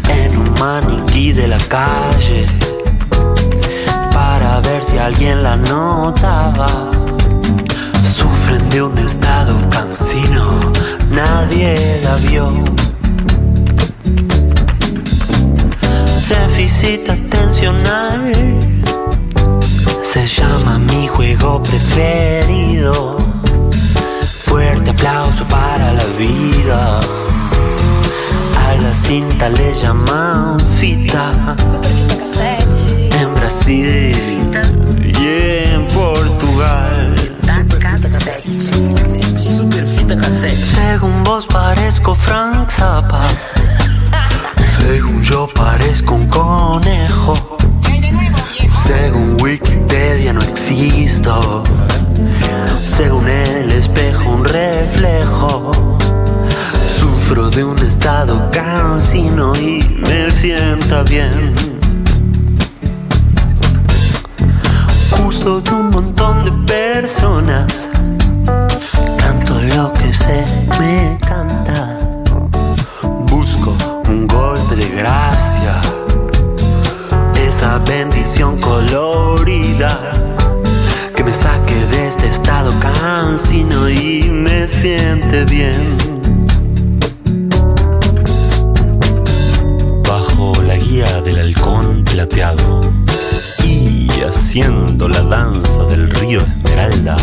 En 0.09 0.37
un 0.37 0.53
maniquí 0.61 1.33
de 1.33 1.49
la 1.49 1.59
calle, 1.69 2.47
para 4.13 4.61
ver 4.61 4.85
si 4.85 4.99
alguien 4.99 5.43
la 5.43 5.57
notaba 5.57 6.91
sufren 8.03 8.69
de 8.69 8.83
un 8.83 8.99
estado 8.99 9.59
cansino, 9.71 10.71
nadie 11.11 12.01
la 12.05 12.17
vio. 12.17 12.53
Déficit 16.29 17.09
atencional 17.09 18.33
se 20.03 20.27
llama 20.27 20.79
mi 20.79 21.07
juego 21.07 21.63
preferido. 21.63 23.17
Fuerte 24.45 24.91
aplauso 24.91 25.49
para 25.49 25.93
la 25.93 26.05
vida. 26.19 27.24
La 28.85 28.93
cinta 28.93 29.49
le 29.49 29.73
llaman 29.73 30.61
fita. 30.61 31.57
En 33.19 33.35
Brasil 33.35 34.53
y 35.03 35.73
en 35.73 35.87
Portugal. 35.87 37.15
Según 40.75 41.25
vos 41.25 41.47
parezco 41.47 42.15
Frank 42.15 42.69
Zappa. 42.69 43.27
Según 44.67 45.23
yo 45.23 45.49
parezco 45.55 46.17
un 46.17 46.27
conejo. 46.29 47.57
Según 48.87 49.41
Wikipedia 49.41 50.35
no 50.35 50.43
existo. 50.43 51.65
Según 52.99 53.27
el 53.31 53.73
espejo 53.73 54.29
un 54.29 54.45
reflejo. 54.45 55.94
De 57.35 57.65
un 57.65 57.79
estado 57.81 58.49
cansino 58.53 59.55
y 59.57 59.83
me 60.07 60.31
sienta 60.31 61.03
bien. 61.03 61.53
Uso 65.27 65.61
de 65.61 65.71
un 65.73 65.91
montón 65.91 66.45
de 66.45 66.53
personas. 66.73 67.89
Canto 69.19 69.61
lo 69.63 69.93
que 69.95 70.15
se 70.15 70.45
me 70.79 71.19
canta. 71.27 71.99
Busco 73.27 73.77
un 74.09 74.29
golpe 74.29 74.77
de 74.77 74.89
gracia. 74.91 75.81
Esa 77.35 77.79
bendición 77.79 78.61
colorida 78.61 80.13
que 81.17 81.25
me 81.25 81.35
saque 81.35 81.75
de 81.91 82.09
este 82.09 82.29
estado 82.29 82.73
cansino 82.81 83.89
y 83.89 84.31
me 84.31 84.69
siente 84.69 85.45
bien. 85.45 86.14
Del 91.05 91.39
halcón 91.39 92.05
plateado 92.05 92.81
y 93.65 94.09
haciendo 94.27 95.09
la 95.09 95.23
danza 95.23 95.85
del 95.85 96.11
río 96.11 96.41
Esmeralda, 96.41 97.17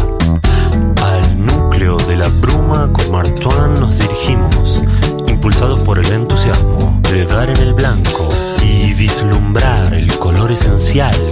al 1.03 1.45
núcleo 1.45 1.97
de 1.97 2.15
la 2.15 2.27
bruma 2.27 2.91
con 2.93 3.11
Martuán 3.11 3.73
nos 3.79 3.97
dirigimos, 3.99 4.81
impulsados 5.27 5.81
por 5.81 5.99
el 5.99 6.11
entusiasmo 6.11 7.01
de 7.11 7.25
dar 7.25 7.49
en 7.49 7.57
el 7.57 7.73
blanco 7.73 8.29
y 8.63 8.93
vislumbrar 8.93 9.93
el 9.93 10.11
color 10.17 10.51
esencial 10.51 11.30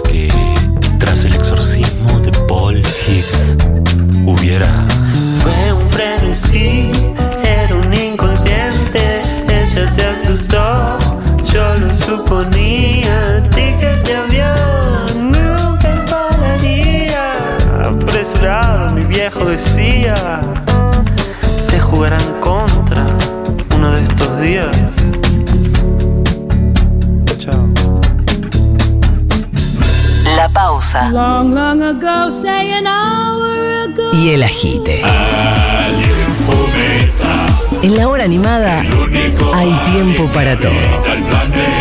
el 34.34 34.44
agite. 34.44 35.02
En 37.82 37.98
la 37.98 38.08
hora 38.08 38.26
animada 38.26 38.82
hay 39.54 39.72
tiempo 39.92 40.28
para 40.28 40.58
todo. 40.60 41.79